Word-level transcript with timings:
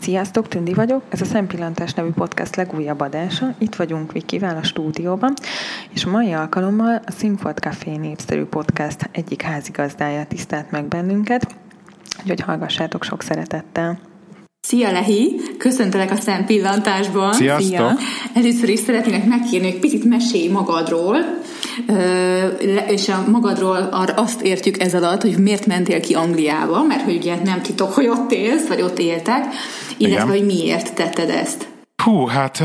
Sziasztok, 0.00 0.48
Tündi 0.48 0.74
vagyok, 0.74 1.02
ez 1.08 1.20
a 1.20 1.24
Szempillantás 1.24 1.92
nevű 1.92 2.10
podcast 2.10 2.56
legújabb 2.56 3.00
adása. 3.00 3.54
Itt 3.58 3.74
vagyunk 3.74 4.12
Vikivel 4.12 4.56
a 4.56 4.62
stúdióban, 4.62 5.34
és 5.94 6.04
a 6.04 6.10
mai 6.10 6.32
alkalommal 6.32 7.02
a 7.06 7.10
Színfolt 7.10 7.58
Café 7.58 7.96
népszerű 7.96 8.44
podcast 8.44 9.08
egyik 9.12 9.42
házigazdája 9.42 10.26
tisztelt 10.26 10.70
meg 10.70 10.84
bennünket, 10.84 11.54
úgyhogy 12.20 12.40
hallgassátok 12.40 13.04
sok 13.04 13.22
szeretettel. 13.22 13.98
Szia 14.60 14.92
Lehi, 14.92 15.40
köszöntelek 15.58 16.10
a 16.10 16.16
szempillantásban. 16.16 17.32
Sziasztok! 17.32 17.68
Szia. 17.68 17.96
Először 18.34 18.68
is 18.68 18.78
szeretnének 18.78 19.26
megkérni, 19.26 19.70
hogy 19.70 19.80
picit 19.80 20.04
mesélj 20.04 20.48
magadról, 20.48 21.16
és 22.88 23.08
a 23.08 23.24
magadról 23.30 23.76
azt 24.16 24.40
értjük 24.40 24.80
ez 24.80 24.94
alatt, 24.94 25.22
hogy 25.22 25.38
miért 25.38 25.66
mentél 25.66 26.00
ki 26.00 26.14
Angliába, 26.14 26.82
mert 26.82 27.02
hogy 27.02 27.16
ugye 27.16 27.36
nem 27.44 27.62
titok, 27.62 27.92
hogy 27.92 28.06
ott 28.06 28.32
élsz, 28.32 28.66
vagy 28.66 28.80
ott 28.80 28.98
éltek, 28.98 29.44
illetve 29.96 30.30
hogy 30.30 30.44
miért 30.44 30.94
tetted 30.94 31.30
ezt. 31.30 31.68
Hú, 32.02 32.26
hát 32.26 32.62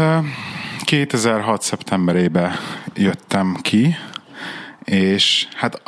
2006. 0.84 1.62
szeptemberében 1.62 2.52
jöttem 2.96 3.58
ki, 3.62 3.96
és 4.84 5.48
hát 5.56 5.82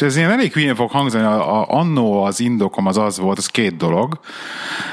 ez 0.00 0.16
ilyen 0.16 0.30
elég 0.30 0.52
hülyén 0.52 0.74
fog 0.74 0.90
hangzani, 0.90 1.24
a, 1.24 1.60
a, 1.60 1.66
annó 1.68 2.22
az 2.22 2.40
indokom 2.40 2.86
az 2.86 2.96
az 2.96 3.18
volt, 3.18 3.38
az 3.38 3.46
két 3.46 3.76
dolog. 3.76 4.20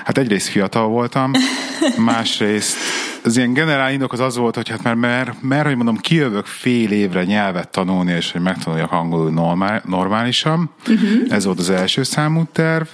Hát 0.03 0.17
egyrészt 0.17 0.47
fiatal 0.47 0.87
voltam, 0.87 1.31
másrészt 1.97 2.77
az 3.25 3.37
ilyen 3.37 3.53
generál 3.53 3.91
indok 3.91 4.13
az 4.13 4.19
az 4.19 4.37
volt, 4.37 4.55
hogy 4.55 4.69
hát 4.69 4.83
mert, 4.83 4.97
mert, 4.97 5.41
mert 5.41 5.65
hogy 5.65 5.75
mondom, 5.75 5.97
kijövök 5.97 6.45
fél 6.45 6.91
évre 6.91 7.23
nyelvet 7.23 7.69
tanulni, 7.69 8.11
és 8.11 8.31
hogy 8.31 8.41
megtanuljak 8.41 8.91
angolul 8.91 9.31
normál, 9.31 9.81
normálisan. 9.85 10.69
Uh-huh. 10.87 11.09
Ez 11.29 11.45
volt 11.45 11.59
az 11.59 11.69
első 11.69 12.03
számú 12.03 12.43
terv. 12.51 12.85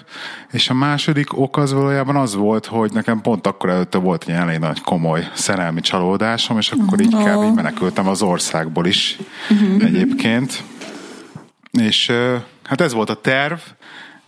És 0.51 0.69
a 0.69 0.73
második 0.73 1.37
ok 1.37 1.57
az 1.57 1.73
valójában 1.73 2.15
az 2.15 2.35
volt, 2.35 2.65
hogy 2.65 2.91
nekem 2.93 3.21
pont 3.21 3.47
akkor 3.47 3.69
előtte 3.69 3.97
volt 3.97 4.23
egy 4.27 4.35
elég 4.35 4.59
nagy 4.59 4.81
komoly 4.81 5.29
szerelmi 5.33 5.81
csalódásom, 5.81 6.57
és 6.57 6.71
akkor 6.71 7.01
így 7.01 7.15
kb. 7.15 7.43
így 7.43 7.53
menekültem 7.53 8.07
az 8.07 8.21
országból 8.21 8.85
is 8.85 9.17
uh-huh. 9.49 9.83
egyébként. 9.83 10.63
És 11.71 12.11
hát 12.63 12.81
ez 12.81 12.93
volt 12.93 13.09
a 13.09 13.21
terv, 13.21 13.59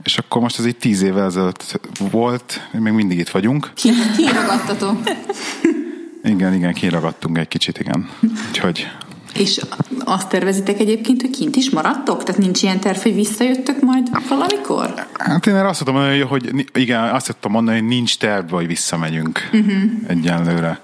és 0.03 0.17
akkor 0.17 0.41
most 0.41 0.59
ez 0.59 0.65
így 0.65 0.77
tíz 0.77 1.01
évvel 1.01 1.25
ezelőtt 1.25 1.79
volt, 2.11 2.67
még 2.71 2.93
mindig 2.93 3.19
itt 3.19 3.29
vagyunk. 3.29 3.71
Kiragadtató. 4.17 4.97
Igen, 6.23 6.53
igen, 6.53 6.73
kiragadtunk 6.73 7.37
egy 7.37 7.47
kicsit, 7.47 7.79
igen. 7.79 8.09
Úgyhogy... 8.49 8.87
És 9.33 9.59
azt 9.99 10.29
tervezitek 10.29 10.79
egyébként, 10.79 11.21
hogy 11.21 11.29
kint 11.29 11.55
is 11.55 11.69
maradtok? 11.69 12.23
Tehát 12.23 12.41
nincs 12.41 12.61
ilyen 12.63 12.79
terv, 12.79 12.97
hogy 12.97 13.15
visszajöttök 13.15 13.81
majd 13.81 14.07
valamikor? 14.29 15.07
Hát 15.13 15.47
én 15.47 15.55
azt 15.55 15.79
tudom 15.79 15.95
mondani, 15.95 16.19
hogy 16.19 16.69
igen, 16.73 17.03
azt 17.03 17.35
tudom 17.39 17.51
mondani, 17.51 17.79
hogy 17.79 17.87
nincs 17.87 18.17
terv, 18.17 18.49
hogy 18.49 18.67
visszamegyünk 18.67 19.49
uh-huh. 19.53 19.83
egyenlőre. 20.07 20.79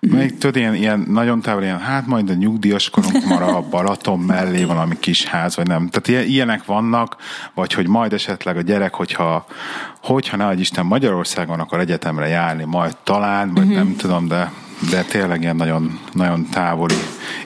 Még 0.00 0.38
tudod, 0.38 0.56
ilyen, 0.56 0.74
ilyen 0.74 1.04
nagyon 1.08 1.40
távol, 1.40 1.62
ilyen, 1.62 1.78
hát 1.78 2.06
majd 2.06 2.30
a 2.30 2.34
nyugdíjas 2.34 2.90
korunk 2.90 3.24
marad 3.24 3.48
a 3.48 3.64
Balaton 3.70 4.18
mellé 4.18 4.64
valami 4.64 4.98
kis 5.00 5.24
ház, 5.24 5.56
vagy 5.56 5.66
nem. 5.66 5.88
Tehát 5.88 6.28
ilyenek 6.28 6.64
vannak, 6.64 7.16
vagy 7.54 7.72
hogy 7.72 7.88
majd 7.88 8.12
esetleg 8.12 8.56
a 8.56 8.60
gyerek, 8.60 8.94
hogyha, 8.94 9.46
hogyha 10.02 10.36
ne 10.36 10.54
Isten 10.54 10.86
Magyarországon 10.86 11.60
akar 11.60 11.80
egyetemre 11.80 12.26
járni, 12.26 12.64
majd 12.64 12.96
talán, 13.04 13.54
vagy 13.54 13.62
uh-huh. 13.62 13.76
nem 13.76 13.96
tudom, 13.96 14.28
de 14.28 14.50
de 14.90 15.02
tényleg 15.02 15.42
ilyen 15.42 15.56
nagyon, 15.56 15.98
nagyon 16.12 16.46
távoli, 16.50 16.94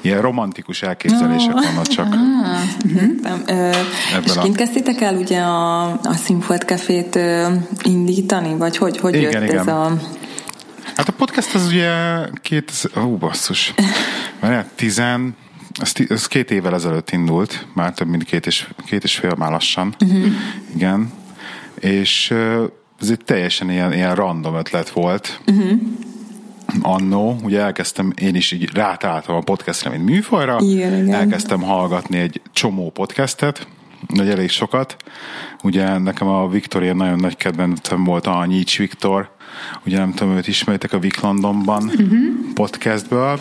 ilyen 0.01 0.21
romantikus 0.21 0.83
elképzelések 0.83 1.55
oh. 1.55 1.65
vannak 1.65 1.87
csak. 1.87 2.07
Ah, 2.07 2.61
uh-huh. 2.85 4.25
és 4.25 4.33
kint 4.43 4.57
kezdtétek 4.57 5.01
el 5.01 5.15
ugye 5.15 5.41
a, 5.41 5.83
a 5.89 6.15
Színfolt 6.25 6.63
Cafét 6.63 7.19
indítani, 7.83 8.57
vagy 8.57 8.77
hogy, 8.77 8.99
hogy 8.99 9.15
igen, 9.15 9.31
jött 9.31 9.43
igen. 9.43 9.59
ez 9.59 9.67
a... 9.67 9.93
Hát 11.01 11.09
a 11.09 11.13
podcast 11.13 11.55
az 11.55 11.67
ugye 11.67 11.93
két, 12.43 12.73
ó, 12.97 13.17
basszus, 13.17 13.75
mert 14.41 14.69
tizen, 14.75 15.37
ez, 15.81 15.93
ez 16.09 16.27
két 16.27 16.51
évvel 16.51 16.75
ezelőtt 16.75 17.11
indult, 17.11 17.67
már 17.75 17.93
több 17.93 18.09
mint 18.09 18.25
két 18.25 18.47
és, 18.47 18.69
két 18.87 19.05
és 19.05 19.17
fél 19.17 19.35
már 19.39 19.51
lassan. 19.51 19.95
Uh-huh. 20.01 20.25
Igen. 20.75 21.13
És 21.75 22.31
ez 23.01 23.11
egy 23.11 23.21
teljesen 23.25 23.71
ilyen, 23.71 23.93
ilyen 23.93 24.15
random 24.15 24.55
ötlet 24.55 24.91
volt. 24.91 25.41
Uh-huh 25.47 25.81
annó, 26.83 27.41
ugye 27.43 27.61
elkezdtem 27.61 28.13
én 28.21 28.35
is 28.35 28.53
így 28.53 28.75
rátaláltam 28.75 29.37
a 29.37 29.41
podcastre, 29.41 29.91
mint 29.91 30.05
műfajra, 30.05 30.57
igen, 30.61 30.93
igen. 30.93 31.15
elkezdtem 31.15 31.63
hallgatni 31.63 32.19
egy 32.19 32.41
csomó 32.53 32.91
podcastet, 32.91 33.67
nagy 34.07 34.29
elég 34.29 34.51
sokat. 34.51 34.97
Ugye 35.63 35.99
nekem 35.99 36.29
a 36.29 36.49
Victoria 36.49 36.95
nagyon 36.95 37.19
nagy 37.19 37.37
kedvencem 37.37 38.05
volt 38.05 38.27
a 38.27 38.45
Nyics 38.45 38.79
Viktor, 38.79 39.31
ugye 39.87 39.99
nem 39.99 40.13
tudom, 40.13 40.37
őt 40.37 40.49
ismeritek 40.49 40.93
a 40.93 40.99
Vic 40.99 41.21
Londonban 41.21 41.83
uh-huh. 41.83 42.09
podcastből, 42.55 43.41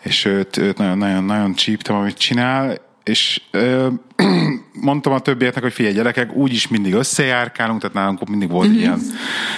és 0.00 0.24
őt, 0.24 0.56
őt 0.56 0.78
nagyon, 0.78 0.98
nagyon, 0.98 1.24
nagyon 1.24 1.54
csíptem, 1.54 1.96
amit 1.96 2.18
csinál, 2.18 2.89
és 3.10 3.40
ö, 3.50 3.88
mondtam 4.80 5.12
a 5.12 5.18
többieknek, 5.18 5.62
hogy 5.62 5.72
figyelj 5.72 5.94
gyerekek, 5.94 6.32
úgyis 6.34 6.68
mindig 6.68 6.92
összejárkálunk, 6.92 7.80
tehát 7.80 7.96
nálunk 7.96 8.28
mindig 8.28 8.50
volt 8.50 8.68
egy, 8.68 8.76
ilyen, 8.76 9.00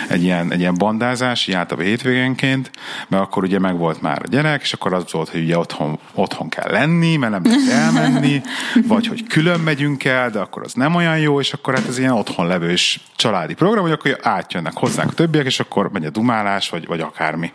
egy, 0.09 0.23
ilyen, 0.23 0.53
egy 0.53 0.61
ilyen 0.61 0.75
bandázás, 0.75 1.47
így 1.47 1.55
általában 1.55 1.91
hétvégénként, 1.91 2.71
mert 3.09 3.23
akkor 3.23 3.43
ugye 3.43 3.59
meg 3.59 3.77
volt 3.77 4.03
már 4.03 4.23
a 4.25 4.29
gyerek, 4.29 4.63
és 4.63 4.73
akkor 4.73 4.93
az 4.93 5.13
volt, 5.13 5.29
hogy 5.29 5.43
ugye 5.43 5.59
otthon, 5.59 5.99
otthon 6.15 6.49
kell 6.49 6.71
lenni, 6.71 7.17
mert 7.17 7.33
nem 7.33 7.43
lehet 7.45 7.71
elmenni, 7.71 8.41
vagy 8.93 9.07
hogy 9.07 9.27
külön 9.27 9.61
megyünk 9.61 10.05
el, 10.05 10.31
de 10.31 10.39
akkor 10.39 10.63
az 10.63 10.73
nem 10.73 10.95
olyan 10.95 11.19
jó, 11.19 11.41
és 11.41 11.53
akkor 11.53 11.75
hát 11.75 11.89
ez 11.89 11.99
ilyen 11.99 12.13
otthon 12.13 12.47
levős 12.47 13.01
családi 13.17 13.55
program, 13.55 13.83
hogy 13.83 13.93
akkor 13.93 14.19
átjönnek 14.23 14.77
hozzánk 14.77 15.11
a 15.11 15.15
többiek, 15.15 15.47
és 15.47 15.61
akkor 15.61 15.91
megy 15.91 16.05
a 16.05 16.11
dumálás, 16.11 16.69
vagy, 16.69 16.87
vagy 16.87 17.01
akármi. 17.01 17.53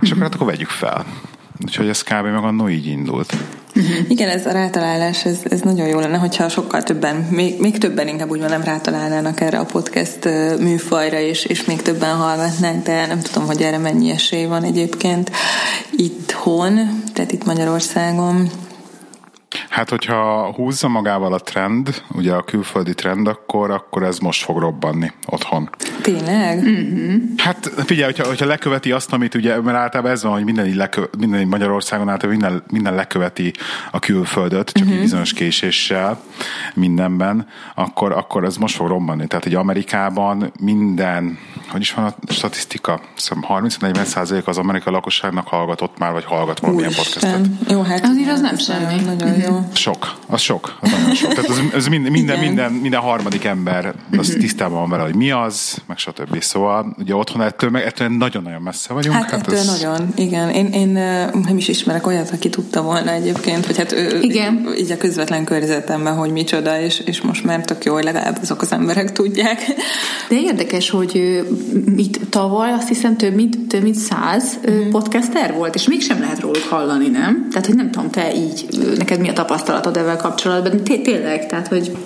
És 0.00 0.10
akkor 0.10 0.22
hát 0.22 0.34
akkor 0.34 0.46
vegyük 0.46 0.68
fel. 0.68 1.06
Úgyhogy 1.64 1.88
ez 1.88 2.02
kb. 2.02 2.24
meg 2.24 2.44
annó 2.44 2.68
így 2.68 2.86
indult. 2.86 3.32
Igen, 4.08 4.28
ez 4.28 4.46
a 4.46 4.52
rátalálás, 4.52 5.24
ez, 5.24 5.38
ez 5.44 5.60
nagyon 5.60 5.86
jó 5.86 5.98
lenne, 5.98 6.16
hogyha 6.16 6.48
sokkal 6.48 6.82
többen, 6.82 7.16
még, 7.16 7.60
még 7.60 7.78
többen 7.78 8.08
inkább 8.08 8.30
úgy 8.30 8.38
nem 8.38 8.62
rátalálnának 8.62 9.40
erre 9.40 9.58
a 9.58 9.64
podcast 9.64 10.28
műfajra, 10.58 11.18
és, 11.18 11.44
és 11.44 11.64
még 11.64 11.82
többen 11.82 12.16
hallgatnánk, 12.16 12.84
de 12.84 13.06
nem 13.06 13.20
tudom, 13.20 13.46
hogy 13.46 13.62
erre 13.62 13.78
mennyi 13.78 14.10
esély 14.10 14.44
van 14.44 14.62
egyébként 14.62 15.30
itthon, 15.90 17.02
tehát 17.12 17.32
itt 17.32 17.44
Magyarországon. 17.44 18.50
Hát, 19.68 19.90
hogyha 19.90 20.52
húzza 20.52 20.88
magával 20.88 21.32
a 21.32 21.38
trend, 21.38 22.02
ugye 22.14 22.32
a 22.32 22.42
külföldi 22.42 22.94
trend, 22.94 23.26
akkor, 23.26 23.70
akkor 23.70 24.02
ez 24.02 24.18
most 24.18 24.44
fog 24.44 24.58
robbanni 24.58 25.12
otthon. 25.26 25.70
Tényleg? 26.02 26.58
Mm-hmm. 26.58 27.16
Hát 27.36 27.72
figyelj, 27.86 28.12
hogyha, 28.12 28.26
hogyha 28.26 28.46
leköveti 28.46 28.92
azt, 28.92 29.12
amit 29.12 29.34
ugye, 29.34 29.60
mert 29.60 29.76
általában 29.76 30.12
ez 30.12 30.22
van, 30.22 30.32
hogy 30.32 30.44
minden, 30.44 30.76
lekö, 30.76 31.02
minden 31.18 31.46
Magyarországon 31.46 32.08
általában 32.08 32.40
minden, 32.40 32.62
minden 32.70 32.94
leköveti 32.94 33.52
a 33.90 33.98
külföldöt, 33.98 34.72
csak 34.72 34.86
mm-hmm. 34.86 35.00
bizonyos 35.00 35.32
késéssel 35.32 36.20
mindenben, 36.74 37.46
akkor, 37.74 38.12
akkor 38.12 38.44
ez 38.44 38.56
most 38.56 38.76
fog 38.76 38.88
robbanni. 38.88 39.26
Tehát, 39.26 39.44
hogy 39.44 39.54
Amerikában 39.54 40.52
minden, 40.60 41.38
hogy 41.70 41.80
is 41.80 41.92
van 41.92 42.04
a 42.04 42.32
statisztika? 42.32 43.00
Szóval 43.16 43.62
30-40 43.62 44.04
százalék 44.04 44.46
az 44.46 44.58
amerikai 44.58 44.92
lakosságnak 44.92 45.48
hallgatott 45.48 45.98
már, 45.98 46.12
vagy 46.12 46.24
hallgat 46.24 46.60
valamilyen 46.60 46.92
podcastet. 46.96 47.46
Jó, 47.68 47.82
hát 47.82 48.04
azért 48.04 48.30
az 48.30 48.40
nem 48.40 48.56
semmi. 48.56 49.00
Nagyon 49.00 49.37
jó. 49.40 49.68
Sok, 49.72 50.16
az 50.26 50.40
sok, 50.40 50.78
az 50.80 50.90
nagyon 50.90 51.14
sok. 51.14 51.34
Tehát 51.34 51.50
az, 51.50 51.60
az 51.74 51.86
minden, 51.86 52.12
minden, 52.12 52.38
minden, 52.38 52.72
minden 52.72 53.00
harmadik 53.00 53.44
ember 53.44 53.94
az 54.10 54.26
uh-huh. 54.26 54.40
tisztában 54.40 54.78
van 54.78 54.90
vele, 54.90 55.02
hogy 55.02 55.14
mi 55.14 55.30
az, 55.30 55.82
meg 55.86 55.98
stb. 55.98 56.42
Szóval 56.42 56.94
ugye 56.98 57.14
otthon 57.14 57.42
ettől, 57.42 57.70
meg 57.70 57.82
ettől 57.82 58.08
nagyon-nagyon 58.08 58.62
messze 58.62 58.92
vagyunk. 58.92 59.14
Hát, 59.14 59.30
hát 59.30 59.40
ettől 59.40 59.58
ez... 59.58 59.66
nagyon, 59.66 60.08
igen. 60.16 60.50
Én, 60.50 60.66
én 60.66 60.88
nem 61.32 61.56
is 61.56 61.68
ismerek 61.68 62.06
olyat, 62.06 62.30
aki 62.30 62.48
tudta 62.48 62.82
volna 62.82 63.10
egyébként, 63.10 63.66
hogy 63.66 63.76
hát 63.76 63.92
ő, 63.92 64.20
igen. 64.20 64.68
így 64.78 64.90
a 64.90 64.96
közvetlen 64.96 65.44
környezetemben, 65.44 66.16
hogy 66.16 66.30
micsoda, 66.30 66.80
és, 66.80 66.98
és 66.98 67.20
most 67.20 67.44
már 67.44 67.60
tök 67.60 67.84
jó, 67.84 67.94
hogy 67.94 68.04
legalább 68.04 68.38
azok 68.42 68.62
az 68.62 68.72
emberek 68.72 69.12
tudják. 69.12 69.62
De 70.28 70.40
érdekes, 70.40 70.90
hogy 70.90 71.42
mit 71.94 72.20
tavaly 72.30 72.72
azt 72.72 72.88
hiszem 72.88 73.16
több 73.16 73.34
mint, 73.34 73.66
több 73.68 73.82
mint 73.82 73.94
száz 73.94 74.58
uh-huh. 74.64 74.88
podcaster 74.88 75.54
volt, 75.54 75.74
és 75.74 75.88
mégsem 75.88 76.20
lehet 76.20 76.40
róluk 76.40 76.66
hallani, 76.70 77.08
nem? 77.08 77.46
Tehát, 77.50 77.66
hogy 77.66 77.76
nem 77.76 77.90
tudom, 77.90 78.10
te 78.10 78.34
így, 78.34 78.66
neked 78.96 79.20
mi 79.20 79.27
a 79.28 79.32
tapasztalatod 79.32 79.96
ezzel 79.96 80.16
kapcsolatban, 80.16 80.84
tényleg, 80.84 81.46
tehát, 81.46 81.68
hogy 81.68 81.96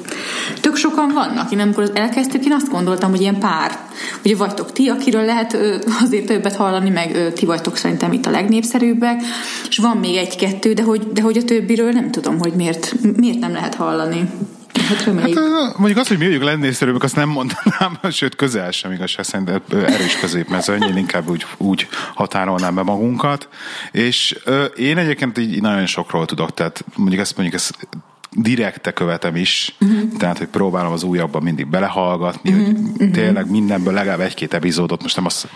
tök 0.61 0.77
sokan 0.77 1.13
vannak. 1.15 1.53
Én 1.53 1.61
amikor 1.61 1.91
elkezdtük, 1.95 2.45
én 2.45 2.53
azt 2.53 2.71
gondoltam, 2.71 3.11
hogy 3.11 3.21
ilyen 3.21 3.39
pár. 3.39 3.79
Ugye 4.25 4.37
vagytok 4.37 4.73
ti, 4.73 4.89
akiről 4.89 5.25
lehet 5.25 5.57
azért 6.03 6.27
többet 6.27 6.57
hallani, 6.57 6.91
meg 6.91 7.33
ti 7.35 7.47
vagytok 7.47 7.77
szerintem 7.77 8.13
itt 8.13 8.27
a 8.27 8.31
legnépszerűbbek, 8.31 9.21
és 9.69 9.79
van 9.79 9.97
még 9.97 10.17
egy-kettő, 10.17 10.73
de 10.73 10.83
hogy, 10.83 11.13
de 11.13 11.23
hogy 11.23 11.37
a 11.37 11.45
többiről 11.45 11.91
nem 11.91 12.11
tudom, 12.11 12.39
hogy 12.39 12.53
miért, 12.53 12.95
miért 13.17 13.39
nem 13.39 13.53
lehet 13.53 13.75
hallani. 13.75 14.31
Hát, 14.73 15.03
hát 15.03 15.77
mondjuk 15.77 15.99
azt, 15.99 16.09
hogy 16.09 16.19
mi 16.19 16.25
vagyunk 16.25 16.43
legnépszerűbbek, 16.43 17.03
azt 17.03 17.17
nem 17.17 17.29
mondanám, 17.29 17.99
sőt 18.11 18.37
közel 18.37 18.71
sem 18.71 18.93
igazság 18.93 19.25
szerint 19.25 19.51
erős 19.73 20.17
középmezőny, 20.21 20.83
én 20.83 20.97
inkább 20.97 21.29
úgy, 21.29 21.47
úgy 21.57 21.89
határolnám 22.15 22.75
be 22.75 22.83
magunkat. 22.83 23.49
És 23.93 24.39
ö, 24.45 24.65
én 24.65 24.99
egyébként 24.99 25.39
így 25.39 25.61
nagyon 25.61 25.87
sokról 25.87 26.27
tudok, 26.27 26.55
tehát 26.55 26.85
mondjuk 26.97 27.21
ezt 27.21 27.37
mondjuk 27.37 27.61
ezt 27.61 27.89
direkte 28.31 28.93
követem 28.93 29.37
is, 29.37 29.75
uh-huh. 29.81 30.17
Tehát, 30.19 30.39
hogy 30.39 30.47
próbálom 30.47 30.93
az 30.93 31.03
újabban 31.03 31.43
mindig 31.43 31.67
belehallgatni, 31.67 32.51
uh-huh. 32.51 32.67
hogy 32.67 32.77
uh-huh. 32.93 33.11
tényleg 33.11 33.51
mindenből 33.51 33.93
legalább 33.93 34.21
egy-két 34.21 34.55
epizódot, 34.55 35.03
most 35.03 35.17
nem 35.17 35.27
az 35.27 35.47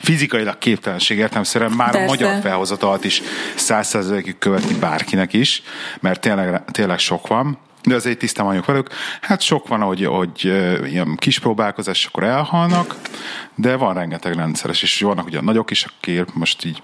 fizikailag 0.00 0.58
képtelenség 0.58 1.18
értelmszerűen 1.18 1.70
már 1.70 1.90
Persze. 1.90 2.06
a 2.06 2.08
magyar 2.08 2.40
felhozatalt 2.40 3.04
is 3.04 3.22
százszerzelékig 3.54 4.38
követni 4.38 4.74
bárkinek 4.74 5.32
is, 5.32 5.62
mert 6.00 6.20
tényleg, 6.20 6.64
tényleg 6.64 6.98
sok 6.98 7.26
van 7.26 7.58
de 7.84 7.94
azért 7.94 8.18
tisztán 8.18 8.46
vagyok 8.46 8.64
velük. 8.64 8.88
Hát 9.20 9.40
sok 9.40 9.68
van, 9.68 9.80
hogy, 9.80 10.04
hogy 10.04 10.44
ilyen 10.84 11.16
kis 11.16 11.38
próbálkozás, 11.38 12.06
akkor 12.06 12.22
elhalnak, 12.22 12.96
de 13.54 13.76
van 13.76 13.94
rengeteg 13.94 14.34
rendszeres, 14.34 14.82
és 14.82 15.00
vannak 15.00 15.26
ugye 15.26 15.40
nagyok 15.40 15.70
is, 15.70 15.84
akik 15.84 16.32
most 16.32 16.64
így 16.64 16.82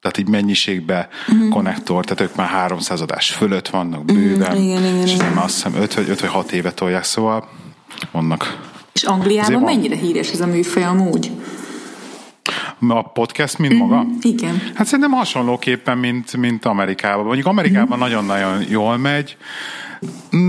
tehát 0.00 0.18
így 0.18 0.28
mennyiségbe 0.28 1.08
uh-huh. 1.28 1.48
konnektor, 1.48 2.04
tehát 2.04 2.20
ők 2.30 2.36
már 2.36 2.48
300 2.48 3.00
adás 3.00 3.30
fölött 3.30 3.68
vannak 3.68 4.04
bőven, 4.04 4.40
uh-huh. 4.40 4.64
igen, 4.64 4.84
igen, 4.84 4.96
és 4.96 5.14
igen. 5.14 5.36
azt 5.36 5.54
hiszem 5.54 5.74
5 5.74 5.94
vagy, 5.94 6.08
5 6.08 6.20
vagy 6.20 6.30
6 6.30 6.52
éve 6.52 6.72
tolják, 6.72 7.04
szóval 7.04 7.48
vannak. 8.10 8.58
És 8.92 9.02
Angliában 9.02 9.62
mennyire 9.62 9.96
híres 9.96 10.30
ez 10.30 10.40
a 10.40 10.46
műfaj 10.46 10.84
amúgy? 10.84 11.30
A 12.88 13.02
podcast, 13.02 13.58
mint 13.58 13.78
maga? 13.78 14.06
Igen. 14.20 14.62
Hát 14.74 14.86
szerintem 14.86 15.10
hasonlóképpen, 15.10 15.98
mint, 15.98 16.36
mint 16.36 16.64
Amerikában. 16.64 17.24
Mondjuk 17.24 17.46
Amerikában 17.46 17.98
uh-huh. 17.98 17.98
nagyon-nagyon 17.98 18.64
jól 18.68 18.96
megy, 18.96 19.36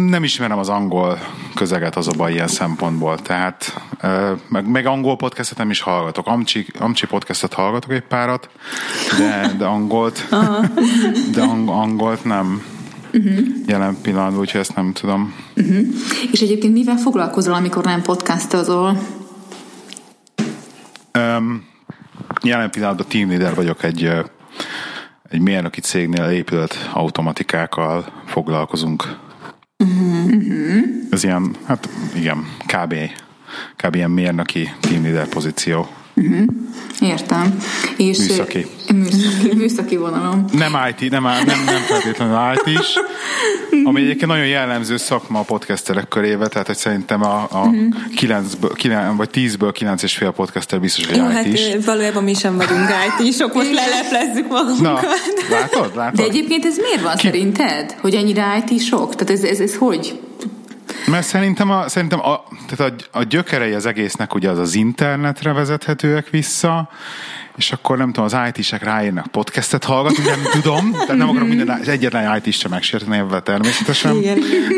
nem 0.10 0.24
ismerem 0.24 0.58
az 0.58 0.70
angol 0.70 1.20
közeget 1.56 1.96
az 1.96 2.10
a 2.18 2.30
ilyen 2.30 2.48
szempontból, 2.48 3.20
tehát 3.20 3.82
meg, 4.48 4.68
meg 4.68 4.86
angol 4.86 5.16
podcastet 5.16 5.58
nem 5.58 5.70
is 5.70 5.82
hallgatok. 5.82 6.28
Amcsi, 6.28 6.66
Amcsi 6.80 7.06
podcastet 7.06 7.54
hallgatok 7.54 7.92
egy 7.92 8.04
párat, 8.08 8.50
de, 9.18 9.54
de 9.58 9.66
angolt, 9.66 10.28
de 11.36 11.42
ang, 11.42 11.70
angolt 11.70 12.24
nem. 12.24 12.64
Uh-huh. 13.14 13.40
jelen 13.66 13.98
pillanatban, 14.02 14.40
úgyhogy 14.40 14.60
ezt 14.60 14.76
nem 14.76 14.94
tudom. 14.94 15.34
Uh-huh. 15.56 15.86
És 16.32 16.42
egyébként 16.42 16.74
mivel 16.74 16.98
foglalkozol, 16.98 17.54
amikor 17.54 17.84
nem 17.84 18.02
podcastozol? 18.02 18.98
Um, 21.18 21.70
jelen 22.44 22.70
pillanatban 22.72 23.06
team 23.08 23.30
leader 23.30 23.56
vagyok 23.56 23.84
egy, 23.84 24.12
egy 25.30 25.42
mérnöki 25.42 25.82
cégnél 25.82 26.30
épület 26.30 26.90
automatikákkal 26.94 28.06
foglalkozunk 28.26 29.20
Uh-huh. 29.82 30.84
Ez 31.12 31.24
ilyen, 31.24 31.56
hát 31.66 31.90
igen, 32.16 32.46
kb. 32.66 32.96
kb. 33.76 33.96
ilyen 33.96 34.12
mérnöki 34.12 34.74
team 34.80 35.04
leader 35.04 35.28
pozíció. 35.28 35.88
Uh-huh. 36.14 36.46
Értem. 37.02 37.58
És 37.98 38.18
műszaki. 38.18 38.66
Műszaki, 38.94 39.56
műszaki 39.62 39.98
vonalom. 39.98 40.46
Nem 40.52 40.78
IT, 40.90 41.10
nem, 41.10 41.24
nem, 41.24 41.64
nem 41.66 41.82
feltétlenül 41.88 42.38
IT 42.54 42.80
is, 42.80 42.88
ami 43.84 44.02
egyébként 44.02 44.28
nagyon 44.28 44.48
jellemző 44.48 44.98
szakma 44.98 45.40
a 45.40 45.44
podcasterek 45.44 46.08
körébe, 46.08 46.48
tehát 46.48 46.68
hogy 46.68 46.76
szerintem 46.76 47.24
a, 47.24 47.48
a 47.52 47.60
uh-huh. 47.60 47.96
9-ből, 48.16 48.72
9, 48.74 49.16
vagy 49.18 49.30
10-ből 49.34 49.70
9 49.74 50.04
és 50.04 50.18
fél 50.18 50.32
podcaster 50.32 50.80
biztos, 50.80 51.06
hogy 51.06 51.18
Jó, 51.18 51.26
IT 51.26 51.32
hát 51.32 51.46
is. 51.46 51.86
valójában 51.86 52.24
mi 52.24 52.34
sem 52.34 52.58
vagyunk 52.58 52.90
IT, 53.20 53.34
sok 53.34 53.54
most 53.54 53.74
leleplezzük 53.74 54.48
magunkat. 54.48 54.82
Na, 54.82 55.00
látod, 55.50 55.96
látod? 55.96 56.20
De 56.20 56.24
egyébként 56.24 56.66
ez 56.66 56.78
miért 56.78 57.02
van 57.02 57.16
Ki? 57.16 57.26
szerinted, 57.28 57.96
hogy 58.02 58.14
ennyire 58.14 58.64
IT 58.66 58.82
sok? 58.82 59.16
Tehát 59.16 59.34
ez, 59.34 59.44
ez, 59.44 59.60
ez 59.60 59.76
hogy? 59.76 60.20
Mert 61.08 61.26
szerintem 61.26 61.70
a, 61.70 61.88
szerintem 61.88 62.20
a, 62.20 62.44
tehát 62.68 62.94
a, 63.12 63.20
a 63.20 63.24
gyökerei 63.24 63.74
az 63.74 63.86
egésznek 63.86 64.34
ugye 64.34 64.50
az 64.50 64.58
az 64.58 64.76
internetre 64.76 65.54
vezethetőek 65.54 66.30
vissza, 66.30 66.90
és 67.56 67.72
akkor 67.72 67.98
nem 67.98 68.12
tudom, 68.12 68.30
az 68.34 68.38
IT-sek 68.54 68.84
ráírnak 68.84 69.28
podcastet 69.28 69.84
hallgatni, 69.84 70.24
nem 70.24 70.40
tudom, 70.52 70.92
tehát 70.92 71.18
nem 71.18 71.30
akarom 71.30 71.48
minden, 71.48 71.82
egyetlen 71.86 72.36
IT-t 72.38 72.54
sem 72.54 72.72
megsérteni 72.72 73.18
ebben 73.18 73.44
természetesen, 73.44 74.22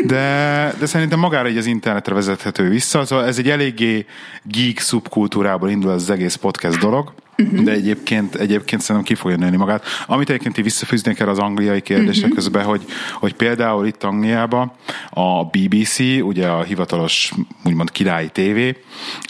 de, 0.06 0.74
de 0.78 0.86
szerintem 0.86 1.18
magára 1.18 1.48
így 1.48 1.56
az 1.56 1.66
internetre 1.66 2.14
vezethető 2.14 2.68
vissza, 2.68 3.04
szóval 3.04 3.26
ez 3.26 3.38
egy 3.38 3.50
eléggé 3.50 4.06
geek 4.42 4.78
szubkultúrából 4.78 5.70
indul 5.70 5.90
az 5.90 6.10
egész 6.10 6.34
podcast 6.34 6.78
dolog, 6.78 7.12
Uh-huh. 7.38 7.60
De 7.60 7.72
egyébként, 7.72 8.34
egyébként 8.34 8.82
szerintem 8.82 9.14
ki 9.14 9.20
fogja 9.20 9.36
nőni 9.36 9.56
magát. 9.56 9.84
Amit 10.06 10.28
egyébként 10.28 10.56
visszafűznék 10.56 11.18
el 11.18 11.28
az 11.28 11.38
angliai 11.38 11.80
kérdések 11.80 12.22
uh-huh. 12.22 12.34
közben, 12.34 12.64
hogy, 12.64 12.84
hogy 13.12 13.34
például 13.34 13.86
itt 13.86 14.02
Angliában 14.02 14.72
a 15.10 15.44
BBC, 15.44 15.98
ugye 16.20 16.48
a 16.48 16.62
hivatalos 16.62 17.32
úgymond 17.64 17.90
királyi 17.90 18.28
tévé 18.28 18.76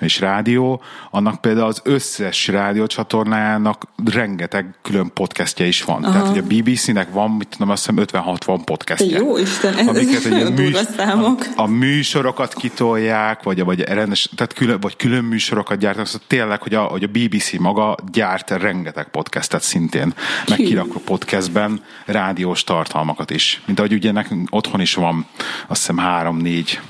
és 0.00 0.20
rádió, 0.20 0.82
annak 1.10 1.40
például 1.40 1.66
az 1.66 1.80
összes 1.84 2.48
rádiócsatornájának 2.48 3.82
rengeteg 4.12 4.74
külön 4.82 5.10
podcastja 5.12 5.66
is 5.66 5.82
van. 5.82 6.04
Aha. 6.04 6.12
Tehát, 6.12 6.28
hogy 6.28 6.38
a 6.38 6.42
BBC-nek 6.42 7.12
van, 7.12 7.30
mit 7.30 7.48
tudom, 7.48 7.70
azt 7.70 7.86
hiszem 7.86 8.04
50-60 8.12 8.60
podcastja. 8.64 9.18
Jó 9.18 9.38
Isten, 9.38 9.76
ez 9.76 9.86
amiket, 9.86 10.28
nagyon 10.30 10.52
műs, 10.52 10.76
számok. 10.96 11.40
A, 11.56 11.62
a, 11.62 11.66
műsorokat 11.66 12.54
kitolják, 12.54 13.42
vagy, 13.42 13.64
vagy 13.64 13.80
rendes, 13.80 14.30
tehát 14.36 14.52
külön, 14.52 14.80
vagy 14.80 14.96
külön 14.96 15.24
műsorokat 15.24 15.78
gyártanak, 15.78 16.06
szóval 16.06 16.26
tényleg, 16.26 16.62
hogy 16.62 16.74
a, 16.74 16.82
hogy 16.82 17.02
a 17.02 17.06
BBC 17.06 17.52
maga 17.52 17.93
gyárt 18.12 18.50
rengeteg 18.50 19.08
podcastet 19.08 19.62
szintén, 19.62 20.14
meg 20.48 20.58
kirakó 20.58 21.00
podcastben 21.04 21.80
rádiós 22.06 22.64
tartalmakat 22.64 23.30
is. 23.30 23.62
Mint 23.66 23.78
ahogy 23.78 23.92
ugye 23.92 24.12
nekünk 24.12 24.48
otthon 24.50 24.80
is 24.80 24.94
van, 24.94 25.26
azt 25.66 25.80
hiszem 25.80 25.98
három-négy, 25.98 26.80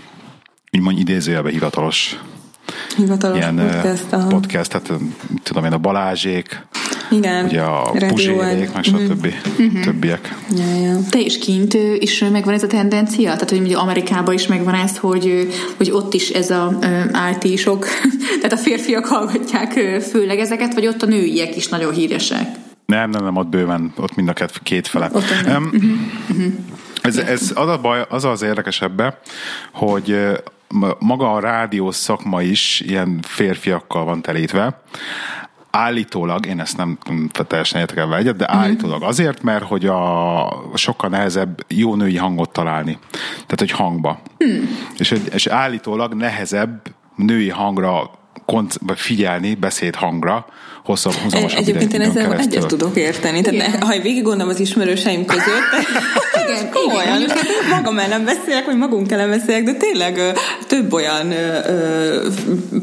úgymond 0.73 0.99
idézőjelben 0.99 1.53
hivatalos 1.53 2.19
Hivatalos 2.97 3.37
ilyen 3.37 3.57
podcast, 3.57 4.13
aha. 4.13 4.27
podcast, 4.27 4.71
tehát 4.71 5.01
tudom 5.43 5.65
én 5.65 5.73
a 5.73 5.79
Balázsék, 5.79 6.67
igen, 7.11 7.45
ugye 7.45 7.61
a 7.61 7.91
Puzsérék, 8.09 8.73
meg 8.73 8.85
stb. 8.85 9.27
Uh-huh. 9.27 9.67
Mhm. 9.67 9.83
többiek. 9.83 10.35
Ja, 10.57 10.75
ja. 10.83 10.97
Te 11.11 11.19
is 11.19 11.39
kint 11.39 11.75
is 11.99 12.25
megvan 12.33 12.55
ez 12.55 12.63
a 12.63 12.67
tendencia? 12.67 13.33
Tehát, 13.33 13.51
hogy 13.51 13.61
ugye 13.61 13.77
Amerikában 13.77 14.35
is 14.35 14.47
megvan 14.47 14.75
ez, 14.75 14.99
hogy, 14.99 15.49
hogy 15.77 15.91
ott 15.91 16.15
is 16.15 16.29
ez 16.29 16.51
a 16.51 16.79
IT-sok, 17.41 17.87
tehát 18.41 18.53
a 18.53 18.57
férfiak 18.57 19.07
hallgatják 19.07 19.73
főleg 20.11 20.39
ezeket, 20.39 20.75
vagy 20.75 20.87
ott 20.87 21.03
a 21.03 21.07
nőiek 21.07 21.57
is 21.57 21.69
nagyon 21.69 21.93
híresek? 21.93 22.49
Nem, 22.87 23.11
nem, 23.11 23.25
nem, 23.25 23.37
ott 23.37 23.49
bőven, 23.49 23.93
ott 23.97 24.15
mind 24.15 24.29
a 24.29 24.47
két 24.63 24.87
fele. 24.87 25.11
Ott 25.13 25.35
um. 25.47 25.71
Uh-huh. 26.29 26.53
Ez, 27.03 27.17
ez 27.17 27.53
az 27.55 27.69
a 27.69 27.79
baj, 27.79 28.07
az 28.09 28.25
az 28.25 28.43
érdekesebbe, 28.43 29.21
hogy 29.73 30.17
maga 30.99 31.33
a 31.33 31.41
rádió 31.41 31.91
szakma 31.91 32.43
is 32.43 32.83
ilyen 32.87 33.19
férfiakkal 33.23 34.05
van 34.05 34.23
telítve. 34.23 34.83
Állítólag, 35.77 36.47
én 36.47 36.61
ezt 36.61 36.77
nem 36.77 36.99
teljesen 37.33 37.81
értek 37.81 37.97
el 37.97 38.17
egyet, 38.17 38.37
de 38.37 38.53
állítólag 38.53 39.03
azért, 39.03 39.43
mert 39.43 39.65
hogy 39.65 39.87
a 39.87 40.73
sokkal 40.75 41.11
nehezebb 41.11 41.65
jó 41.69 41.95
női 41.95 42.17
hangot 42.17 42.53
találni. 42.53 42.99
Tehát, 43.33 43.59
hogy 43.59 43.71
hangba. 43.71 44.21
Mm. 44.45 44.63
És, 44.99 45.15
és 45.31 45.47
állítólag 45.47 46.15
nehezebb 46.15 46.83
női 47.17 47.49
hangra 47.49 48.11
figyelni, 48.95 49.55
beszéd 49.55 49.95
hosszabb, 50.85 51.13
hosszabb 51.13 51.51
Egyébként 51.57 51.95
én 51.95 52.01
ezzel 52.01 52.39
egyet 52.39 52.67
tudok 52.67 52.97
érteni. 52.97 53.41
Tehát 53.41 53.81
ne, 53.81 53.87
ha 53.87 54.01
végig 54.03 54.23
gondolom 54.23 54.49
az 54.49 54.61
ismerőseim 54.61 55.25
között, 55.25 55.69
igen, 56.49 56.71
komolyan, 56.71 57.23
igen. 57.23 57.37
magam 57.71 57.99
ellen 57.99 58.25
beszélek, 58.25 58.65
vagy 58.65 58.77
magunk 58.77 59.13
ellen 59.13 59.31
beszélek, 59.31 59.63
de 59.65 59.75
tényleg 59.75 60.21
több 60.67 60.93
olyan 60.93 61.31
ö, 61.33 62.29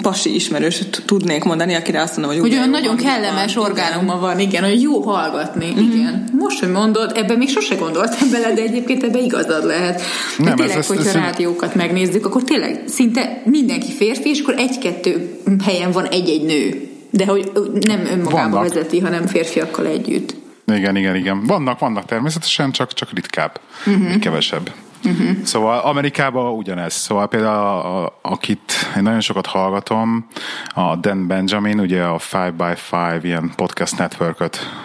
pasi 0.01 0.35
ismerős 0.35 0.81
tudnék 1.05 1.43
mondani, 1.43 1.73
akire 1.73 2.01
azt 2.01 2.17
mondom, 2.17 2.33
hogy, 2.33 2.41
hogy 2.41 2.57
olyan 2.57 2.69
nagyon 2.69 2.95
kellemes 2.95 3.55
van, 3.55 3.65
orgánuma 3.65 4.19
van, 4.19 4.39
igen, 4.39 4.63
hogy 4.63 4.81
jó 4.81 5.01
hallgatni. 5.01 5.71
Mm-hmm. 5.71 5.91
Igen. 5.91 6.27
Most, 6.39 6.59
hogy 6.59 6.71
mondod, 6.71 7.11
ebben 7.15 7.37
még 7.37 7.49
sose 7.49 7.75
gondoltam 7.75 8.29
bele, 8.31 8.53
de 8.53 8.61
egyébként 8.61 9.03
ebben 9.03 9.23
igazad 9.23 9.65
lehet. 9.65 10.01
De 10.37 10.43
Nem, 10.43 10.55
tényleg, 10.55 10.77
ez, 10.77 10.87
hogyha 10.87 11.09
ez, 11.09 11.15
rádiókat 11.15 11.75
megnézzük, 11.75 12.25
akkor 12.25 12.43
tényleg 12.43 12.83
szinte 12.87 13.41
mindenki 13.45 13.91
férfi, 13.91 14.29
és 14.29 14.39
akkor 14.39 14.53
egy-kettő 14.57 15.39
helyen 15.63 15.91
van 15.91 16.05
egy-egy 16.05 16.43
nő. 16.43 16.90
De 17.11 17.25
hogy 17.25 17.51
nem 17.85 18.05
önmagába 18.05 18.49
vannak. 18.49 18.73
vezeti, 18.73 18.99
hanem 18.99 19.27
férfiakkal 19.27 19.85
együtt. 19.85 20.35
Igen, 20.65 20.95
igen, 20.95 21.15
igen. 21.15 21.45
Vannak, 21.45 21.79
vannak 21.79 22.05
természetesen, 22.05 22.71
csak, 22.71 22.93
csak 22.93 23.11
ritkább, 23.11 23.59
uh-huh. 23.85 24.19
kevesebb. 24.19 24.71
Uh-huh. 25.03 25.43
Szóval 25.43 25.79
Amerikában 25.79 26.53
ugyanez. 26.53 26.93
Szóval 26.93 27.27
például 27.27 27.55
a, 27.55 28.03
a, 28.03 28.19
akit 28.21 28.73
én 28.97 29.03
nagyon 29.03 29.19
sokat 29.19 29.45
hallgatom, 29.45 30.27
a 30.73 30.95
Dan 30.95 31.27
Benjamin, 31.27 31.79
ugye 31.79 32.03
a 32.03 32.17
5x5 32.19 33.19
ilyen 33.23 33.51
podcast 33.55 33.97
network 33.97 34.37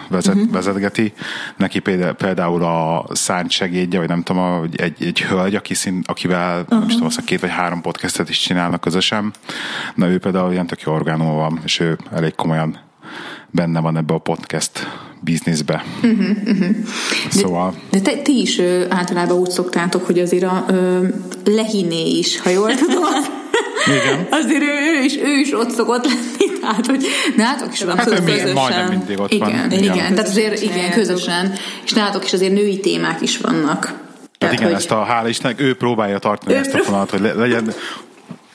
vezet, 0.09 0.35
uh-huh. 0.35 0.51
vezetgeti. 0.51 1.13
Neki 1.57 1.79
például, 1.79 2.63
a 2.63 3.05
szánt 3.11 3.51
segédje, 3.51 3.99
vagy 3.99 4.07
nem 4.07 4.23
tudom, 4.23 4.69
egy, 4.75 5.03
egy 5.03 5.21
hölgy, 5.21 5.55
aki 5.55 5.73
szín, 5.73 6.01
akivel 6.05 6.61
uh-huh. 6.61 6.79
nem 6.79 6.87
tudom, 6.87 7.05
azt 7.05 7.23
két 7.23 7.39
vagy 7.39 7.51
három 7.51 7.81
podcastet 7.81 8.29
is 8.29 8.39
csinálnak 8.39 8.81
közösen. 8.81 9.33
Na 9.95 10.07
ő 10.07 10.19
például 10.19 10.51
ilyen 10.51 10.67
tök 10.67 10.81
jó 10.81 10.93
orgánum 10.93 11.35
van, 11.35 11.59
és 11.63 11.79
ő 11.79 11.97
elég 12.11 12.35
komolyan 12.35 12.79
benne 13.51 13.79
van 13.79 13.97
ebbe 13.97 14.13
a 14.13 14.17
podcast 14.17 14.87
bizniszbe. 15.19 15.83
Uh-huh, 16.03 16.29
uh-huh. 16.45 16.75
Szóval... 17.29 17.75
De, 17.89 17.99
de 17.99 18.11
te, 18.11 18.17
ti 18.21 18.41
is 18.41 18.59
ö, 18.59 18.85
általában 18.89 19.37
úgy 19.37 19.49
szoktátok, 19.49 20.05
hogy 20.05 20.19
azért 20.19 20.43
a 20.43 20.65
ö, 20.69 21.07
lehiné 21.45 22.09
is, 22.09 22.41
ha 22.41 22.49
jól 22.49 22.75
tudom. 22.85 23.03
Igen. 23.85 24.27
Azért 24.29 24.61
ő, 24.61 24.97
ő, 24.97 25.03
is, 25.03 25.17
ő 25.17 25.39
is 25.39 25.53
ott 25.53 25.69
szokott 25.69 26.05
lenni, 26.05 26.59
tehát 26.59 26.85
hogy 26.85 27.05
nálatok 27.35 27.73
is 27.73 27.83
van 27.83 27.97
hát, 27.97 28.05
közösen. 28.05 28.53
Majdnem 28.53 28.87
mindig 28.87 29.19
ott 29.19 29.31
igen, 29.31 29.49
van. 29.49 29.71
Igen, 29.71 29.83
igen, 29.83 30.15
tehát 30.15 30.27
azért 30.27 30.61
igen, 30.61 30.91
közösen. 30.91 31.53
És 31.85 31.93
nálatok 31.93 32.23
is 32.25 32.33
azért 32.33 32.53
női 32.53 32.79
témák 32.79 33.21
is 33.21 33.37
vannak. 33.37 33.93
Tehát, 34.37 34.53
igen, 34.53 34.65
hogy... 34.65 34.75
ezt 34.75 34.91
a 34.91 35.03
hála 35.03 35.27
Istennek, 35.27 35.61
ő 35.61 35.75
próbálja 35.75 36.19
tartani 36.19 36.53
ő 36.53 36.57
ezt 36.57 36.73
a 36.73 36.77
fonalat, 36.77 37.09
hogy 37.09 37.21
legyen 37.35 37.73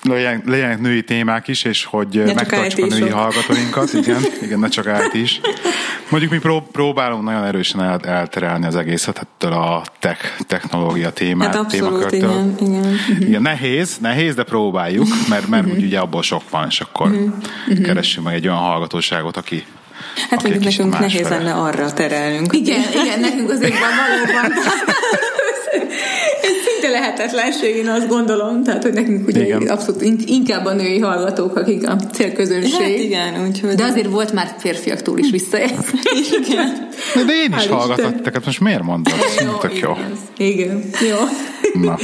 legyen, 0.03 0.43
legyenek 0.47 0.81
női 0.81 1.03
témák 1.03 1.49
is, 1.49 1.65
és 1.65 1.85
hogy 1.85 2.23
megtartsuk 2.35 2.85
a 2.85 2.87
női 2.87 3.09
hallgatóinkat. 3.09 3.93
Igen, 3.93 4.21
igen, 4.43 4.59
ne 4.59 4.69
csak 4.69 4.87
át 4.87 5.15
is. 5.15 5.41
Mondjuk 6.13 6.33
mi 6.33 6.39
pró- 6.39 6.69
próbálunk 6.73 7.23
nagyon 7.23 7.45
erősen 7.45 7.83
el, 7.83 7.99
elterelni 7.99 8.67
az 8.67 8.77
egészet 8.77 9.19
ettől 9.19 9.53
a 9.53 9.83
tech, 9.99 10.41
technológia 10.47 11.11
témát. 11.11 11.47
Hát 11.47 11.57
abszolút, 11.57 12.13
igen, 12.13 12.55
igen. 12.61 12.97
igen. 13.19 13.43
nehéz, 13.43 13.99
nehéz, 14.01 14.35
de 14.35 14.43
próbáljuk, 14.43 15.07
mert, 15.29 15.49
mert 15.49 15.67
úgy 15.67 15.83
ugye 15.85 15.99
abból 15.99 16.23
sok 16.23 16.51
van, 16.51 16.67
és 16.69 16.81
akkor 16.81 17.11
uh-huh. 17.11 17.83
keressünk 17.83 18.27
meg 18.27 18.35
egy 18.35 18.47
olyan 18.47 18.59
hallgatóságot, 18.59 19.37
aki 19.37 19.65
Hát 20.31 20.43
mondjuk 20.43 20.65
nekünk 20.65 20.99
nehéz 20.99 21.29
lenne 21.29 21.53
arra 21.55 21.93
terelnünk. 21.93 22.53
Igen, 22.53 22.83
igen, 23.03 23.21
nekünk 23.21 23.51
azért 23.51 23.79
van 23.79 23.91
valóban. 23.97 24.53
Szinte 26.83 26.99
lehetetlenség, 26.99 27.77
én 27.77 27.89
azt 27.89 28.09
gondolom. 28.09 28.63
Tehát, 28.63 28.83
hogy 28.83 28.93
nekünk 28.93 29.27
ugye 29.27 29.45
igen. 29.45 29.67
abszolút 29.69 30.03
inkább 30.27 30.65
a 30.65 30.73
női 30.73 30.99
hallgatók, 30.99 31.57
akik 31.57 31.89
a 31.89 31.97
célközönség. 31.97 32.81
Hát 32.81 32.89
igen, 32.89 33.47
úgyhogy... 33.47 33.75
De 33.75 33.85
azért 33.85 34.07
volt 34.07 34.33
már 34.33 34.55
férfiaktól 34.59 35.19
is 35.19 35.31
visszajelzés. 35.31 36.01
igen. 36.47 36.89
De, 37.15 37.33
én 37.45 37.55
is 37.59 37.67
hallgatott 37.67 38.23
teket, 38.23 38.45
most 38.45 38.61
miért 38.61 38.83
mondod? 38.83 39.15
Jó, 39.45 39.59
Tök 39.61 39.79
jó. 39.79 39.97
Igen, 40.37 40.91
jó. 41.11 41.17
Na. 41.83 41.99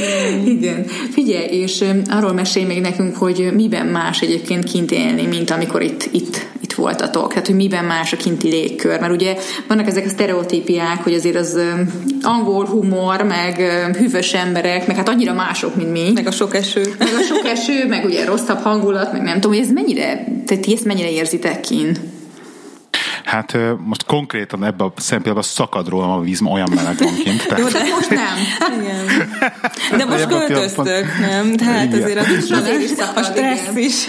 Igen. 0.45 0.85
Figyelj, 1.11 1.47
és 1.47 1.83
arról 2.09 2.33
mesélj 2.33 2.65
még 2.65 2.81
nekünk, 2.81 3.15
hogy 3.15 3.49
miben 3.53 3.85
más 3.85 4.21
egyébként 4.21 4.63
kint 4.63 4.91
élni, 4.91 5.25
mint 5.25 5.49
amikor 5.49 5.81
itt, 5.81 6.09
itt 6.11 6.45
voltatok. 6.79 7.29
Tehát, 7.29 7.45
hogy 7.45 7.55
miben 7.55 7.85
más 7.85 8.13
a 8.13 8.17
kinti 8.17 8.49
légkör. 8.49 8.99
Mert 8.99 9.13
ugye 9.13 9.37
vannak 9.67 9.87
ezek 9.87 10.05
a 10.05 10.09
sztereotípiák, 10.09 11.03
hogy 11.03 11.13
azért 11.13 11.35
az 11.35 11.59
angol 12.21 12.65
humor, 12.65 13.21
meg 13.21 13.55
hűvös 13.97 14.33
emberek, 14.33 14.87
meg 14.87 14.95
hát 14.95 15.09
annyira 15.09 15.33
mások, 15.33 15.75
mint 15.75 15.91
mi. 15.91 16.11
Meg 16.13 16.27
a 16.27 16.31
sok 16.31 16.55
eső. 16.55 16.81
Meg 16.99 17.13
a 17.19 17.23
sok 17.23 17.45
eső, 17.45 17.87
meg 17.87 18.05
ugye 18.05 18.25
rosszabb 18.25 18.61
hangulat, 18.61 19.11
meg 19.11 19.21
nem 19.21 19.33
tudom, 19.33 19.51
hogy 19.51 19.65
ez 19.65 19.71
mennyire, 19.71 20.23
tehát 20.45 20.63
ti 20.63 20.73
ezt 20.73 20.85
mennyire 20.85 21.11
érzitek 21.11 21.59
kint? 21.59 21.99
Hát 23.29 23.57
most 23.85 24.05
konkrétan 24.05 24.63
ebben 24.63 24.87
a 24.95 25.01
szempontból 25.01 25.43
szakad 25.43 25.87
rólam 25.87 26.09
a 26.09 26.21
víz, 26.21 26.41
olyan 26.41 26.71
meleg 26.75 26.97
van 26.97 27.13
kint. 27.23 27.47
Tehát... 27.47 27.59
Jó, 27.59 27.67
de 27.67 27.83
most 27.95 28.09
nem. 28.09 28.37
Igen. 28.79 29.05
De 29.97 30.05
most 30.05 30.27
költöztök, 30.27 31.05
nem? 31.19 31.55
Tehát 31.55 31.85
igen. 31.85 32.01
azért 32.01 32.19
az, 32.19 32.51
azért 32.51 32.81
is 32.81 32.89
szakad, 32.89 33.17
a 33.17 33.23
stressz 33.23 33.67
igen. 33.71 33.77
is. 33.77 34.07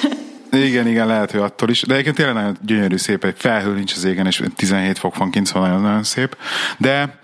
Igen, 0.52 0.86
igen, 0.86 1.06
lehet, 1.06 1.30
hogy 1.30 1.40
attól 1.40 1.68
is. 1.68 1.82
De 1.82 1.92
egyébként 1.92 2.16
tényleg 2.16 2.34
nagyon 2.34 2.56
gyönyörű 2.62 2.96
szép, 2.96 3.24
egy 3.24 3.34
felhő 3.38 3.74
nincs 3.74 3.92
az 3.92 4.04
égen, 4.04 4.26
és 4.26 4.42
17 4.56 4.98
fok 4.98 5.16
van 5.16 5.30
kint, 5.30 5.46
szóval 5.46 5.68
nagyon, 5.68 5.82
nagyon 5.82 6.02
szép. 6.02 6.36
De 6.78 7.18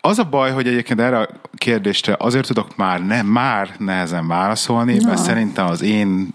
az 0.00 0.18
a 0.18 0.24
baj, 0.24 0.50
hogy 0.50 0.66
egyébként 0.66 1.00
erre 1.00 1.18
a 1.18 1.28
kérdésre 1.54 2.16
azért 2.18 2.46
tudok 2.46 2.76
már, 2.76 3.06
ne, 3.06 3.22
már 3.22 3.74
nehezen 3.78 4.28
válaszolni, 4.28 4.96
no. 4.96 5.06
mert 5.08 5.22
szerintem 5.22 5.66
az 5.66 5.82
én 5.82 6.30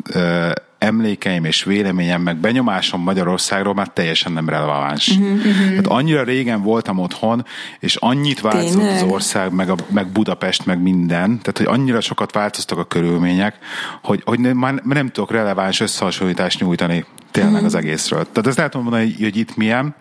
emlékeim 0.78 1.46
és 1.46 1.64
véleményem, 1.64 2.22
meg 2.22 2.38
benyomásom 2.38 3.02
Magyarországról 3.02 3.74
már 3.74 3.88
teljesen 3.88 4.32
nem 4.32 4.50
releváns. 4.50 5.08
Uh-huh, 5.08 5.36
uh-huh. 5.36 5.70
Tehát 5.70 5.88
annyira 5.88 6.24
régen 6.24 6.62
voltam 6.62 7.00
otthon, 7.00 7.46
és 7.80 7.96
annyit 7.96 8.42
változott 8.42 8.82
Tényleg? 8.82 9.04
az 9.04 9.10
ország, 9.12 9.54
meg, 9.54 9.70
a, 9.70 9.76
meg 9.90 10.08
Budapest, 10.08 10.66
meg 10.66 10.82
minden, 10.82 11.40
tehát 11.40 11.58
hogy 11.58 11.66
annyira 11.66 12.02
sokat 12.02 12.34
változtak 12.34 12.78
a 12.78 12.84
körülmények, 12.84 13.58
hogy, 14.04 14.22
hogy 14.26 14.40
nem, 14.40 14.58
már 14.58 14.74
nem 14.84 15.10
tudok 15.10 15.32
releváns 15.32 15.80
összehasonlítást 15.80 16.60
nyújtani 16.60 17.06
tényleg 17.36 17.54
uh-huh. 17.54 17.68
az 17.68 17.76
egészről. 17.76 18.26
Tehát 18.32 18.48
ezt 18.48 18.58
lehet 18.58 18.74
mondani, 18.74 19.04
hogy, 19.04 19.16
hogy 19.20 19.38
itt 19.38 19.56
milyen, 19.56 19.96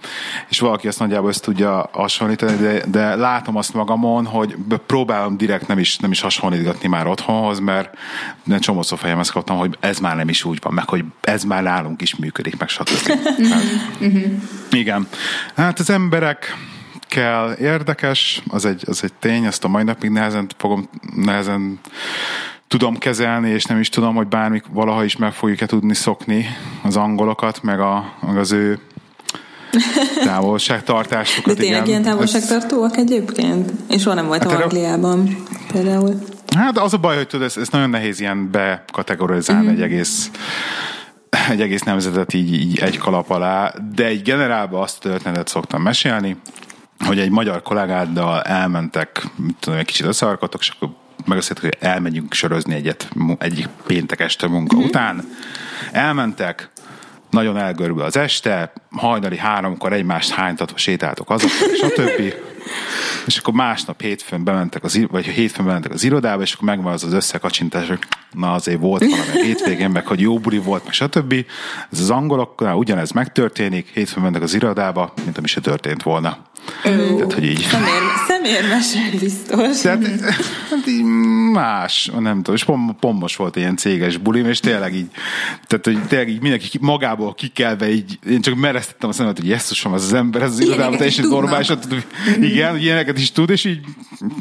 és 0.48 0.60
valaki 0.60 0.88
azt 0.88 0.98
nagyjából 0.98 1.30
ezt 1.30 1.42
tudja 1.42 1.88
hasonlítani, 1.92 2.56
de, 2.56 2.84
de 2.86 3.14
látom 3.14 3.56
azt 3.56 3.74
magamon, 3.74 4.26
hogy 4.26 4.56
próbálom 4.86 5.36
direkt 5.36 5.66
nem 5.66 5.78
is, 5.78 5.96
nem 5.96 6.10
is 6.10 6.20
hasonlítgatni 6.20 6.88
már 6.88 7.06
otthonhoz, 7.06 7.58
mert 7.58 7.98
nem 8.44 8.58
csomószor 8.58 8.98
fejemhez 8.98 9.30
kaptam, 9.30 9.56
hogy 9.56 9.76
ez 9.80 9.98
már 9.98 10.16
nem 10.16 10.28
is 10.28 10.44
úgy 10.44 10.58
van, 10.62 10.74
meg 10.74 10.88
hogy 10.88 11.04
ez 11.20 11.44
már 11.44 11.62
nálunk 11.62 12.02
is 12.02 12.16
működik, 12.16 12.58
meg 12.58 12.68
stb. 12.68 13.10
uh-huh. 13.98 14.22
Igen. 14.70 15.08
Hát 15.54 15.78
az 15.78 15.90
emberek 15.90 16.56
kell 17.08 17.56
érdekes, 17.60 18.42
az 18.50 18.64
egy, 18.64 18.82
az 18.86 19.04
egy 19.04 19.12
tény, 19.12 19.44
ezt 19.44 19.64
a 19.64 19.68
mai 19.68 19.82
napig 19.82 20.10
nehezen 20.10 20.48
fogom, 20.56 20.88
nehezen 21.16 21.80
tudom 22.78 22.98
kezelni, 22.98 23.50
és 23.50 23.64
nem 23.64 23.80
is 23.80 23.88
tudom, 23.88 24.14
hogy 24.14 24.26
bármik 24.26 24.64
valaha 24.72 25.04
is 25.04 25.16
meg 25.16 25.32
fogjuk-e 25.32 25.66
tudni 25.66 25.94
szokni 25.94 26.46
az 26.82 26.96
angolokat, 26.96 27.62
meg, 27.62 27.80
a, 27.80 28.14
meg 28.26 28.36
az 28.36 28.52
ő 28.52 28.78
távolságtartásukat. 30.24 31.54
De 31.54 31.60
tényleg 31.60 31.76
igen. 31.76 31.88
ilyen 31.88 32.02
távolságtartóak 32.02 32.96
egyébként? 32.96 33.72
Én 33.90 33.98
soha 33.98 34.14
nem 34.14 34.26
voltam 34.26 34.50
hát 34.50 34.62
Angliában 34.62 35.36
például. 35.72 36.14
Hát 36.56 36.78
az 36.78 36.94
a 36.94 36.98
baj, 36.98 37.16
hogy 37.16 37.26
tudod, 37.26 37.46
ez, 37.46 37.56
ez 37.56 37.68
nagyon 37.68 37.90
nehéz 37.90 38.20
ilyen 38.20 38.50
bekategorizálni 38.50 39.66
uh-huh. 39.66 39.82
egy 39.82 39.90
egész 39.92 40.30
egy 41.50 41.60
egész 41.60 41.82
nemzetet 41.82 42.34
így, 42.34 42.52
így 42.52 42.78
egy 42.78 42.98
kalap 42.98 43.30
alá, 43.30 43.74
de 43.94 44.04
egy 44.04 44.22
generálban 44.22 44.82
azt 44.82 45.00
történetet 45.00 45.48
szoktam 45.48 45.82
mesélni, 45.82 46.36
hogy 47.06 47.18
egy 47.18 47.30
magyar 47.30 47.62
kollégáddal 47.62 48.42
elmentek, 48.42 49.26
tudom, 49.60 49.78
egy 49.78 49.86
kicsit 49.86 50.06
összearkodtok, 50.06 50.60
és 50.60 50.68
akkor 50.68 50.88
megbeszéltük, 51.24 51.64
hogy 51.64 51.76
elmegyünk 51.80 52.34
sörözni 52.34 52.74
egyet 52.74 53.08
egyik 53.38 53.66
péntek 53.86 54.20
este 54.20 54.48
munka 54.48 54.76
mm-hmm. 54.76 54.84
után. 54.84 55.24
Elmentek, 55.92 56.70
nagyon 57.34 57.56
elgörbül 57.56 58.02
az 58.02 58.16
este, 58.16 58.72
hajnali 58.90 59.36
háromkor 59.36 59.92
egymást 59.92 60.30
hánytatva 60.30 60.76
sétáltok 60.76 61.28
hazafelé, 61.28 61.74
stb. 61.74 62.34
És 63.26 63.38
akkor 63.38 63.54
másnap 63.54 64.00
hétfőn 64.00 64.44
bementek 64.44 64.84
az, 64.84 65.00
vagy 65.10 65.24
hétfőn 65.24 65.66
bementek 65.66 65.92
az 65.92 66.04
irodába, 66.04 66.42
és 66.42 66.52
akkor 66.52 66.68
megvan 66.68 66.92
az 66.92 67.04
az 67.04 67.12
összekacsintás, 67.12 67.88
hogy 67.88 67.98
na 68.32 68.52
azért 68.52 68.80
volt 68.80 69.04
valami 69.04 69.44
hétvégén, 69.44 69.90
meg 69.90 70.06
hogy 70.06 70.20
jó 70.20 70.38
buli 70.38 70.58
volt, 70.58 70.84
meg 70.84 70.92
stb. 70.92 71.34
Ez 71.92 72.00
az 72.00 72.10
angoloknál 72.10 72.74
ugyanez 72.74 73.10
megtörténik, 73.10 73.90
hétfőn 73.94 74.22
mentek 74.22 74.42
az 74.42 74.54
irodába, 74.54 75.12
mint 75.24 75.38
ami 75.38 75.46
se 75.46 75.60
történt 75.60 76.02
volna. 76.02 76.36
Ó, 76.86 77.16
Tehát, 77.16 77.32
hogy 77.32 77.44
így. 77.44 77.60
Szemér, 77.60 78.02
szemérmesen 78.44 79.10
biztos. 79.20 79.80
Tehát, 79.80 80.20
hát 80.70 80.86
így 80.86 81.02
más, 81.52 82.10
nem 82.18 82.36
tudom, 82.36 82.54
és 82.54 82.64
pont, 82.64 82.92
pont 83.00 83.20
most 83.20 83.36
volt 83.36 83.56
ilyen 83.56 83.76
céges 83.76 84.16
bulim, 84.16 84.46
és 84.46 84.60
tényleg 84.60 84.94
így, 84.94 85.06
tehát, 85.66 85.84
hogy 85.84 86.06
tényleg 86.08 86.28
így 86.28 86.40
mindenki 86.40 86.78
magából 86.80 87.34
kikelve 87.34 87.90
így, 87.90 88.18
én 88.28 88.40
csak 88.40 88.54
mereztettem 88.54 89.08
a 89.08 89.12
szemet, 89.12 89.38
hogy 89.38 89.48
jesszusom, 89.48 89.92
az 89.92 90.04
az 90.04 90.12
ember, 90.12 90.42
ez 90.42 90.50
az 90.50 90.60
irodában 90.60 90.96
teljesen 90.96 91.26
normális, 91.28 91.68
igen, 92.40 92.78
ilyeneket 92.78 93.18
is 93.18 93.32
tud, 93.32 93.50
és 93.50 93.64
így 93.64 93.80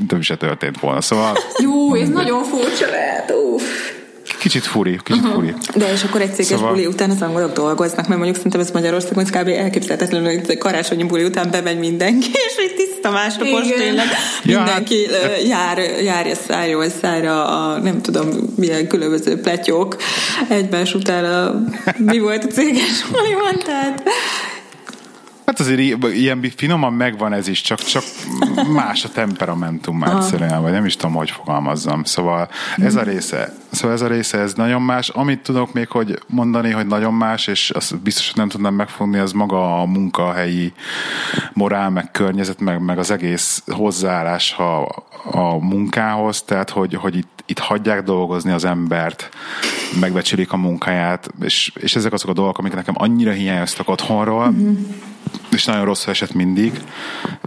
nem 0.10 0.20
is 0.20 0.26
se 0.26 0.38
történt 0.38 0.80
volna, 0.80 1.02
szóval... 1.02 1.38
Jó, 1.58 1.96
ez 1.96 2.10
nagyon 2.10 2.44
furcsa 2.44 2.90
lehet, 2.90 3.34
uff. 3.54 3.93
Kicsit 4.44 4.66
furi, 4.66 5.00
kicsit 5.04 5.22
uh-huh. 5.22 5.34
furi. 5.34 5.54
De 5.76 5.92
és 5.92 6.04
akkor 6.04 6.22
egy 6.22 6.34
céges 6.34 6.48
szóval... 6.48 6.70
buli 6.70 6.86
után 6.86 7.10
az 7.10 7.22
angolok 7.22 7.54
dolgoznak, 7.54 8.08
mert 8.08 8.16
mondjuk 8.16 8.36
szerintem 8.36 8.62
ez 8.62 8.72
Magyarországon 8.72 9.24
kb. 9.24 9.48
elképzelhetetlen, 9.48 10.24
hogy 10.24 10.58
karácsonyi 10.58 11.04
buli 11.04 11.24
után 11.24 11.52
bemegy 11.52 11.80
mindenki, 11.80 12.28
és 12.48 12.56
egy 12.58 12.76
tiszta 12.76 13.12
másnapos 13.12 13.68
tényleg 13.68 14.06
ja, 14.44 14.58
mindenki 14.58 15.08
hát... 15.12 15.48
jár, 15.48 15.78
járja 16.04 16.36
szájról 16.36 16.90
szájra 17.02 17.46
a 17.46 17.80
nem 17.80 18.02
tudom 18.02 18.30
milyen 18.56 18.88
különböző 18.88 19.40
pletyók 19.40 19.96
egymás 20.50 20.94
után 20.94 21.26
a, 21.26 21.64
mi 21.98 22.20
volt 22.20 22.44
a 22.44 22.48
céges 22.48 23.06
buliban, 23.12 23.60
tehát 23.66 24.04
Hát 25.54 25.62
azért 25.62 25.80
ilyen 26.14 26.52
finoman 26.56 26.94
megvan 26.94 27.34
ez 27.34 27.48
is, 27.48 27.62
csak, 27.62 27.80
csak 27.80 28.04
más 28.74 29.06
a 29.06 29.10
temperamentum 29.10 30.04
egyszerűen, 30.04 30.62
vagy 30.62 30.72
nem 30.72 30.86
is 30.86 30.96
tudom, 30.96 31.16
hogy 31.16 31.32
fogalmazzam. 31.32 32.04
Szóval 32.04 32.50
ez 32.78 32.96
a 32.96 33.02
része, 33.02 33.56
szóval 33.72 33.96
ez 33.96 34.02
a 34.02 34.08
része, 34.08 34.38
ez 34.38 34.54
nagyon 34.54 34.82
más. 34.82 35.10
Amit 35.10 35.40
tudok 35.40 35.74
még, 35.74 35.88
hogy 35.88 36.20
mondani, 36.28 36.72
hogy 36.72 36.88
nagyon 36.88 37.14
más, 37.14 37.48
és 37.48 37.70
azt 37.70 37.98
biztos, 38.02 38.26
hogy 38.28 38.38
nem 38.38 38.50
tudnám 38.50 38.74
megfogni, 38.74 39.18
az 39.18 39.32
maga 39.32 39.82
a 39.82 39.86
munkahelyi 39.86 40.74
morál, 41.54 41.90
meg 41.90 42.12
környezet, 42.12 42.60
meg, 42.60 42.82
meg 42.82 42.98
az 42.98 43.12
egész 43.12 43.64
hozzáállás 43.68 44.58
a, 44.58 44.82
a 45.32 45.58
munkához, 45.58 46.42
tehát 46.42 46.70
hogy, 46.70 46.94
hogy 46.94 47.16
itt, 47.16 47.44
itt 47.46 47.60
hagyják 47.60 48.04
dolgozni 48.04 48.52
az 48.52 48.66
embert, 48.66 49.30
megbecsülik 50.00 50.52
a 50.52 50.58
munkáját, 50.58 51.30
és, 51.42 51.72
és 51.80 51.96
ezek 51.96 52.14
azok 52.14 52.30
a 52.30 52.34
dolgok, 52.34 52.58
amik 52.58 52.74
nekem 52.74 52.96
annyira 52.98 53.32
hiányoztak 53.32 53.90
otthonról, 53.90 54.50
mm-hmm 54.50 55.12
és 55.52 55.66
nagyon 55.66 55.86
rossz 55.86 56.08
eset 56.08 56.34
mindig, 56.34 56.82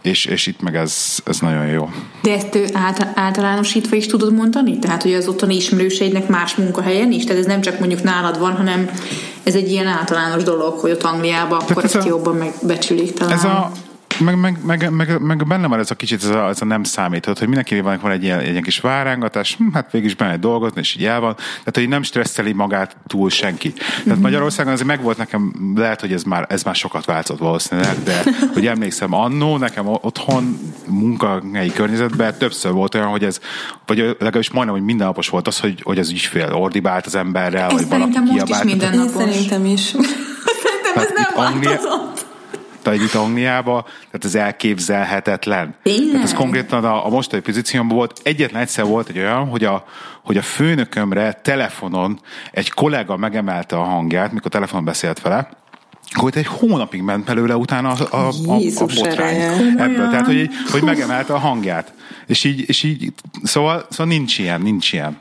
és, 0.03 0.25
és 0.25 0.47
itt 0.47 0.61
meg 0.61 0.77
ez, 0.77 1.19
ez 1.25 1.39
nagyon 1.39 1.67
jó. 1.67 1.91
De 2.23 2.33
ezt 2.33 2.59
általánosítva 3.15 3.97
is 3.97 4.07
tudod 4.07 4.33
mondani? 4.33 4.79
Tehát, 4.79 5.03
hogy 5.03 5.15
az 5.15 5.29
ottani 5.29 5.57
ismerőseidnek 5.57 6.29
más 6.29 6.55
munkahelyen 6.55 7.13
is? 7.13 7.25
Tehát 7.25 7.41
ez 7.41 7.47
nem 7.47 7.61
csak 7.61 7.79
mondjuk 7.79 8.03
nálad 8.03 8.39
van, 8.39 8.57
hanem 8.57 8.91
ez 9.43 9.55
egy 9.55 9.71
ilyen 9.71 9.87
általános 9.87 10.43
dolog, 10.43 10.79
hogy 10.79 10.91
ott 10.91 11.03
Angliában 11.03 11.61
akkor 11.61 11.85
ezt 11.85 11.95
a, 11.95 12.07
jobban 12.07 12.37
megbecsülik 12.37 13.15
talán. 13.15 13.33
Ez 13.33 13.45
a, 13.45 13.73
meg, 14.21 14.39
meg, 14.39 14.59
meg, 14.65 14.91
meg, 14.91 15.21
meg 15.21 15.47
benne 15.47 15.67
van 15.67 15.79
ez 15.79 15.91
a 15.91 15.95
kicsit, 15.95 16.23
ez 16.23 16.29
a, 16.29 16.49
ez 16.49 16.61
a 16.61 16.65
nem 16.65 16.83
számíthat, 16.85 17.39
hogy 17.39 17.47
mindenki 17.47 17.81
van, 17.81 17.99
van 18.03 18.11
egy 18.11 18.23
ilyen, 18.23 18.39
egy 18.39 18.51
ilyen 18.51 18.63
kis 18.63 18.79
várángatás, 18.81 19.55
hm, 19.57 19.73
hát 19.73 19.91
végig 19.91 20.07
is 20.07 20.15
benne 20.17 20.37
dolgozni, 20.37 20.81
és 20.81 20.95
így 20.97 21.05
el 21.05 21.21
van. 21.21 21.35
Tehát, 21.37 21.73
hogy 21.75 21.89
nem 21.89 22.03
stresszeli 22.03 22.53
magát 22.53 22.97
túl 23.07 23.31
senki. 23.31 23.73
Tehát. 24.05 24.21
Magyarországon 24.21 24.73
azért 24.73 24.89
megvolt 24.89 25.17
nekem, 25.17 25.53
lehet, 25.77 26.01
hogy 26.01 26.13
ez 26.13 26.23
már, 26.23 26.47
ez 26.49 26.63
már 26.63 26.75
sokat 26.75 27.05
változott 27.05 27.39
valószínűleg, 27.41 28.03
de 28.03 28.23
hogy 28.53 28.67
emlékszem, 28.67 29.13
annó 29.15 29.57
nekem 29.57 29.87
otthon 29.87 30.59
munkahelyi 30.89 31.73
környezetben 31.73 32.35
többször 32.39 32.73
volt 32.73 32.95
olyan, 32.95 33.07
hogy 33.09 33.25
ez, 33.25 33.41
vagy 33.87 33.99
legalábbis 33.99 34.51
majdnem, 34.51 34.77
hogy 34.77 34.85
mindennapos 34.85 35.29
volt 35.29 35.47
az, 35.47 35.61
hogy, 35.61 35.81
hogy 35.83 35.99
az 35.99 36.11
ügyfél 36.11 36.53
ordibált 36.53 37.07
az 37.07 37.15
emberrel, 37.15 37.71
Ez 37.71 37.73
vagy 37.73 37.89
valaki 37.89 38.13
szerintem 38.13 38.23
most 38.23 38.37
is 38.37 38.43
kiabált. 38.43 38.65
minden 38.65 38.93
Én 38.93 38.99
napos. 38.99 39.15
szerintem 39.33 39.65
is. 39.65 39.81
Szerintem 40.63 40.93
ez 40.95 41.07
Tehát 41.15 41.35
nem 41.35 41.45
Anglia- 41.47 42.06
tehát 42.91 43.03
itt 43.09 43.15
Angliába, 43.15 43.83
tehát 43.83 44.25
ez 44.25 44.35
elképzelhetetlen. 44.35 45.75
Tényleg? 45.83 46.11
Tehát 46.11 46.25
ez 46.25 46.35
konkrétan 46.35 46.85
a, 46.85 47.07
a 47.07 47.09
mostani 47.09 47.43
pozíciómban 47.43 47.97
volt. 47.97 48.21
Egyetlen 48.23 48.63
egyszer 48.63 48.85
volt 48.85 49.09
egy 49.09 49.19
olyan, 49.19 49.49
hogy 49.49 49.65
a, 49.65 49.85
hogy 50.25 50.37
a 50.37 50.43
főnökömre 50.43 51.33
telefonon 51.33 52.21
egy 52.51 52.71
kollega 52.71 53.17
megemelte 53.17 53.77
a 53.77 53.83
hangját, 53.83 54.33
mikor 54.33 54.51
telefonon 54.51 54.85
beszélt 54.85 55.21
vele, 55.21 55.49
hogy 56.13 56.37
egy 56.37 56.47
hónapig 56.47 57.03
ment 57.03 57.25
belőle 57.25 57.57
utána 57.57 57.89
a, 57.89 58.17
a, 58.17 58.29
a, 58.47 58.57
a 58.77 58.85
botrány. 58.95 59.41
Ebből, 59.79 60.09
tehát, 60.09 60.27
hogy, 60.27 60.49
hogy 60.71 60.83
megemelte 60.83 61.33
a 61.33 61.39
hangját. 61.39 61.93
És 62.27 62.45
így, 62.45 62.65
és 62.69 62.83
így 62.83 63.13
szóval, 63.43 63.87
szóval 63.91 64.07
nincs 64.07 64.39
ilyen, 64.39 64.61
nincs 64.61 64.93
ilyen. 64.93 65.19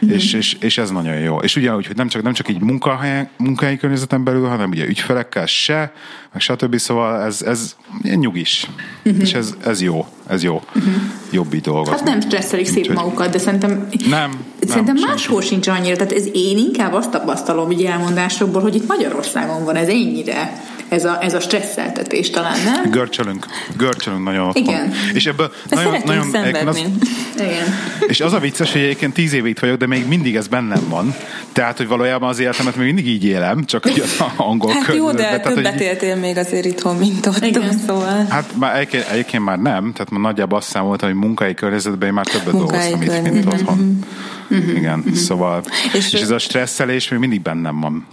Mhm. 0.00 0.12
És, 0.12 0.32
és, 0.32 0.56
és, 0.60 0.78
ez 0.78 0.90
nagyon 0.90 1.18
jó. 1.18 1.38
És 1.38 1.56
ugyanúgy, 1.56 1.86
hogy 1.86 1.96
nem 1.96 2.08
csak, 2.08 2.22
nem 2.22 2.32
csak 2.32 2.48
így 2.48 2.60
munkahelyen, 2.60 3.28
munkahelyi 3.36 3.76
környezeten 3.76 4.24
belül, 4.24 4.46
hanem 4.48 4.70
ugye 4.70 4.86
ügyfelekkel 4.86 5.46
se, 5.46 5.92
meg 6.32 6.40
stb. 6.40 6.76
Szóval 6.76 7.22
ez, 7.22 7.42
ez 7.42 7.76
nyugis. 8.02 8.66
És 9.02 9.32
ez, 9.32 9.54
ez 9.64 9.82
jó. 9.82 10.06
Ez 10.26 10.42
jó. 10.42 10.62
Jobb 10.74 11.17
így 11.54 11.60
dolgozni. 11.60 11.92
Hát 11.92 12.04
nem 12.04 12.20
stresszelik 12.20 12.66
szép 12.66 12.78
Úgyhogy- 12.78 12.96
magukat, 12.96 13.30
de 13.30 13.38
szerintem 13.38 13.88
Nem, 14.08 14.30
Szerintem 14.68 14.94
nem, 14.94 15.08
máshol 15.08 15.40
sincs 15.40 15.68
annyira. 15.68 15.96
Tehát 15.96 16.12
ez 16.12 16.26
én 16.32 16.58
inkább 16.58 16.92
azt 16.92 17.10
tapasztalom 17.10 17.70
így 17.70 17.84
elmondásokból, 17.84 18.62
hogy 18.62 18.74
itt 18.74 18.86
Magyarországon 18.86 19.64
van 19.64 19.74
ez 19.76 19.88
ennyire. 19.88 20.62
Ez 20.88 21.04
a, 21.04 21.18
ez 21.22 21.34
a 21.34 21.40
stresszeltetés 21.40 22.30
talán, 22.30 22.58
nem? 22.64 22.90
Görcsölünk, 22.90 23.46
görcsölünk 23.76 24.24
nagyon 24.24 24.46
otthon. 24.46 24.62
Igen. 24.62 24.92
És 25.12 25.26
ebből 25.26 25.52
De 25.68 25.76
nagyon, 25.76 26.00
nagyon, 26.04 26.30
szenvedni. 26.30 26.84
Igen. 27.38 27.66
És 28.06 28.20
az 28.20 28.32
a 28.32 28.38
vicces, 28.38 28.72
hogy 28.72 28.80
egyébként 28.80 29.14
tíz 29.14 29.32
éve 29.32 29.48
itt 29.48 29.58
vagyok, 29.58 29.76
de 29.76 29.86
még 29.86 30.06
mindig 30.06 30.36
ez 30.36 30.46
bennem 30.48 30.88
van. 30.88 31.14
Tehát, 31.52 31.76
hogy 31.76 31.86
valójában 31.88 32.28
az 32.28 32.38
életemet 32.38 32.76
még 32.76 32.86
mindig 32.86 33.08
így 33.08 33.24
élem, 33.24 33.64
csak 33.64 33.82
hogy 33.82 34.00
az 34.04 34.24
angol 34.36 34.72
Hát 34.72 34.94
jó, 34.94 35.10
de. 35.10 35.16
Tehát, 35.22 35.42
többet 35.42 35.72
hogy- 35.72 35.80
éltél 35.80 36.16
még 36.16 36.36
azért 36.36 36.64
itthon, 36.64 36.96
mint 36.96 37.26
ott, 37.26 37.44
Igen. 37.44 37.78
szóval. 37.86 38.26
Hát 38.28 38.50
már 38.54 38.74
egyébként, 38.76 39.06
egyébként 39.10 39.44
már 39.44 39.58
nem, 39.58 39.92
tehát 39.92 40.10
már 40.10 40.20
nagyjából 40.20 40.58
azt 40.58 40.68
számoltam, 40.68 41.08
hogy 41.08 41.18
munkai 41.18 41.54
környezetben 41.54 42.08
én 42.08 42.14
már 42.14 42.26
többet 42.26 42.52
Munkahelyi 42.52 42.90
dolgoztam 42.90 43.24
itt, 43.24 43.32
mint 43.32 43.44
környezetben. 43.44 43.98
Otthon. 44.50 44.76
Igen, 44.76 45.04
szóval, 45.14 45.62
és, 45.94 46.12
És- 46.12 46.20
ez 46.20 46.30
a 46.30 46.38
stresszelés 46.38 47.08
még 47.08 47.18
mindig 47.20 47.42
bennem 47.42 47.80
van. 47.80 48.06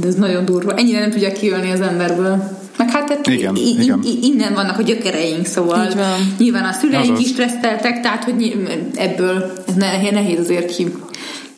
De 0.00 0.06
ez 0.06 0.14
nagyon 0.14 0.44
durva. 0.44 0.74
Ennyire 0.74 1.00
nem 1.00 1.10
tudja 1.10 1.32
kijönni 1.32 1.70
az 1.70 1.80
emberből. 1.80 2.56
Meg 2.76 2.90
hát 2.90 3.06
tehát 3.06 3.26
Igen, 3.26 3.56
i- 3.56 3.60
i- 3.60 3.82
igen. 3.82 4.00
innen 4.22 4.54
vannak 4.54 4.78
a 4.78 4.82
gyökereink, 4.82 5.46
szóval 5.46 5.86
Így 5.86 5.94
van. 5.96 6.34
nyilván 6.38 6.64
a 6.64 6.72
szüleink 6.72 7.10
Azaz. 7.12 7.20
is 7.24 7.28
stresszeltek, 7.28 8.00
tehát 8.00 8.24
hogy 8.24 8.56
ebből 8.94 9.52
ez 9.68 9.74
ne- 9.74 10.10
nehéz 10.10 10.38
azért 10.38 10.76
ki, 10.76 10.86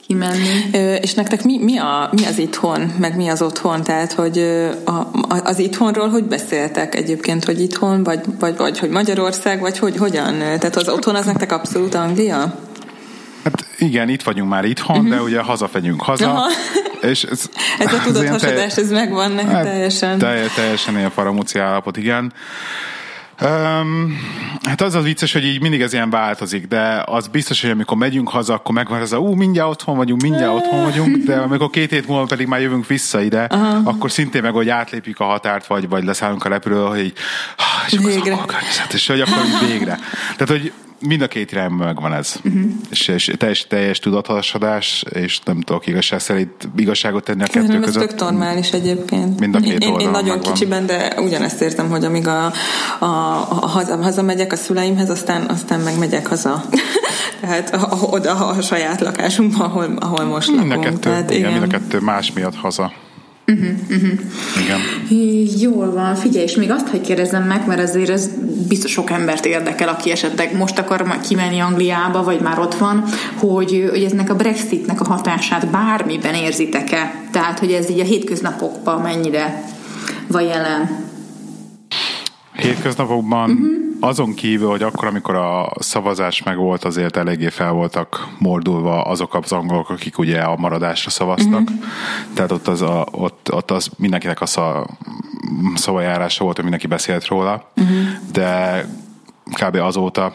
kimenni. 0.07 0.49
Ö, 0.73 0.95
és 0.95 1.15
nektek 1.15 1.45
mi, 1.45 1.59
mi, 1.59 1.79
a, 1.79 2.09
mi 2.13 2.25
az 2.27 2.39
itthon, 2.39 2.93
meg 2.99 3.17
mi 3.17 3.29
az 3.29 3.43
otthon? 3.43 3.83
Tehát, 3.83 4.13
hogy 4.13 4.39
a, 4.85 5.07
az 5.45 5.59
itthonról 5.59 6.09
hogy 6.09 6.25
beszéltek 6.25 6.95
egyébként, 6.95 7.45
hogy 7.45 7.61
itthon, 7.61 8.03
vagy, 8.03 8.21
vagy, 8.39 8.57
vagy 8.57 8.79
hogy 8.79 8.91
Magyarország, 8.91 9.61
vagy 9.61 9.79
hogy 9.79 9.97
hogyan? 9.97 10.39
Tehát 10.39 10.77
az 10.77 10.89
otthon 10.89 11.15
az 11.15 11.25
nektek 11.27 11.53
abszolút 11.53 11.95
Anglia? 11.95 12.59
Hát 13.45 13.65
igen, 13.79 14.09
itt 14.09 14.23
vagyunk 14.23 14.51
már 14.51 14.65
itthon, 14.65 15.09
de 15.09 15.23
ugye 15.23 15.41
hazafegyünk 15.41 16.03
haza. 16.03 16.31
Aha. 16.31 16.47
És 17.01 17.23
ez, 17.23 17.49
Ez 17.79 17.87
a 17.87 17.91
ilyen 17.91 18.03
tudathasadás, 18.03 18.77
ez 18.77 18.91
megvan 18.91 19.33
nektek 19.33 19.55
Hát, 19.55 19.65
teljesen. 19.65 20.19
Telj, 20.19 20.47
teljesen 20.55 20.97
ilyen 20.97 21.11
faramúci 21.11 21.59
állapot, 21.59 21.97
igen. 21.97 22.33
Um, 23.43 24.19
hát 24.63 24.81
az 24.81 24.95
az 24.95 25.05
vicces, 25.05 25.33
hogy 25.33 25.45
így 25.45 25.61
mindig 25.61 25.81
ez 25.81 25.93
ilyen 25.93 26.11
változik, 26.11 26.67
de 26.67 27.03
az 27.07 27.27
biztos, 27.27 27.61
hogy 27.61 27.71
amikor 27.71 27.97
megyünk 27.97 28.29
haza, 28.29 28.55
akkor 28.55 28.75
megvan 28.75 29.01
ez 29.01 29.13
a, 29.13 29.19
ú, 29.19 29.33
mindjárt 29.35 29.69
otthon 29.71 29.97
vagyunk, 29.97 30.23
mindjárt 30.23 30.53
otthon 30.55 30.83
vagyunk, 30.85 31.17
de 31.17 31.37
amikor 31.37 31.71
két 31.71 31.91
hét 31.91 32.07
múlva 32.09 32.25
pedig 32.25 32.47
már 32.47 32.61
jövünk 32.61 32.87
vissza 32.87 33.21
ide, 33.21 33.43
Aha. 33.43 33.81
akkor 33.85 34.11
szintén 34.11 34.43
meg, 34.43 34.53
hogy 34.53 34.69
átlépjük 34.69 35.21
a 35.21 35.25
határt, 35.25 35.67
vagy, 35.67 35.89
vagy 35.89 36.05
leszállunk 36.05 36.45
a 36.45 36.49
repülőről, 36.49 36.89
hogy 36.89 36.99
így, 37.05 37.13
"Ah, 37.57 37.65
és 37.87 37.93
akkor 37.93 38.11
Végre. 38.11 38.37
környezet, 38.47 38.93
és 38.93 39.07
hogy 39.07 39.21
akkor 39.21 39.43
végre. 39.69 39.99
Tehát, 40.37 40.49
hogy 40.49 40.73
mind 41.01 41.21
a 41.23 41.27
két 41.29 41.53
irányban 41.53 41.87
megvan 41.87 42.13
ez. 42.13 42.35
Uh-huh. 42.45 42.71
És, 42.91 43.09
és 43.09 43.33
teljes, 43.39 43.67
teljes 43.67 43.99
tudathasadás, 43.99 45.05
és 45.13 45.39
nem 45.45 45.61
tudok 45.61 45.87
igazság 45.87 46.21
szerint 46.21 46.69
igazságot 46.77 47.25
tenni 47.25 47.43
a 47.43 47.45
kettő 47.45 47.61
Szerintem 47.61 47.83
ez 47.83 47.95
között. 47.95 48.09
tök 48.09 48.19
normális 48.19 48.71
egyébként. 48.71 49.41
Mind 49.41 49.55
a 49.55 49.59
két 49.59 49.83
én, 49.85 49.99
én, 49.99 50.11
nagyon 50.11 50.37
megvan. 50.37 50.53
kicsiben, 50.53 50.87
de 50.87 51.21
ugyanezt 51.21 51.61
érzem, 51.61 51.91
hogy 51.91 52.05
amíg 52.05 52.27
a, 52.27 52.45
a, 52.99 53.05
a 53.49 53.67
haza, 53.67 53.97
hazamegyek 53.97 54.53
a 54.53 54.57
szüleimhez, 54.57 55.11
aztán, 55.11 55.49
aztán 55.49 55.81
meg 55.81 55.99
megyek 55.99 56.27
haza. 56.27 56.65
Tehát 57.41 57.75
a, 57.75 57.99
oda 58.11 58.47
a 58.47 58.61
saját 58.63 59.01
lakásunkba, 59.01 59.65
ahol, 59.65 59.97
ahol 60.01 60.25
most 60.25 60.49
Mind 60.51 60.67
lakunk. 60.69 60.85
kettő, 60.85 60.99
Tehát, 60.99 61.31
igen, 61.31 61.53
mind 61.53 61.63
a 61.65 61.67
kettő 61.67 61.99
más 61.99 62.33
miatt 62.33 62.57
haza. 62.57 62.93
Igen. 64.63 64.81
Jól 65.59 65.93
van, 65.93 66.15
figyelj, 66.15 66.45
és 66.45 66.57
még 66.57 66.71
azt, 66.71 66.89
hogy 66.89 67.01
kérdezzem 67.01 67.43
meg, 67.43 67.67
mert 67.67 67.81
azért 67.81 68.09
ez 68.09 68.31
biztos 68.69 68.91
sok 68.91 69.11
embert 69.11 69.47
érdekel, 69.47 69.89
aki 69.89 70.11
esetleg 70.11 70.57
most 70.57 70.79
akar 70.79 71.03
majd 71.03 71.21
kimenni 71.21 71.59
Angliába, 71.59 72.23
vagy 72.23 72.41
már 72.41 72.59
ott 72.59 72.75
van, 72.75 73.05
hogy, 73.39 73.87
hogy 73.91 74.03
eznek 74.03 74.31
a 74.31 74.37
Brexitnek 74.37 75.01
a 75.01 75.05
hatását 75.05 75.71
bármiben 75.71 76.35
érzitek-e? 76.35 77.15
Tehát, 77.31 77.59
hogy 77.59 77.73
ez 77.73 77.91
így 77.91 78.01
a 78.01 78.05
hétköznapokban 78.05 79.01
mennyire 79.01 79.65
van 80.27 80.43
jelen? 80.43 81.09
Hétköznapokban 82.53 83.51
uh-huh. 83.51 83.90
Azon 84.01 84.35
kívül, 84.35 84.69
hogy 84.69 84.83
akkor, 84.83 85.09
amikor 85.09 85.35
a 85.35 85.73
szavazás 85.79 86.43
megvolt, 86.43 86.85
azért 86.85 87.17
eléggé 87.17 87.49
fel 87.49 87.73
voltak 87.73 88.29
mordulva 88.39 89.03
azok 89.03 89.35
az 89.35 89.53
angolok, 89.53 89.91
akik 89.91 90.19
ugye 90.19 90.41
a 90.41 90.57
maradásra 90.57 91.11
szavaztak. 91.11 91.61
Uh-huh. 91.61 91.85
Tehát 92.35 92.53
ott 92.53 92.69
az, 92.69 92.83
a, 92.83 93.07
ott, 93.11 93.53
ott 93.53 93.71
az 93.71 93.91
mindenkinek 93.97 94.41
a 94.41 94.47
sza, 94.47 94.87
szavajárása 95.75 96.43
volt, 96.45 96.55
hogy 96.55 96.65
mindenki 96.65 96.89
beszélt 96.89 97.27
róla, 97.27 97.71
uh-huh. 97.77 97.97
de 98.33 98.85
kb. 99.61 99.75
azóta 99.75 100.33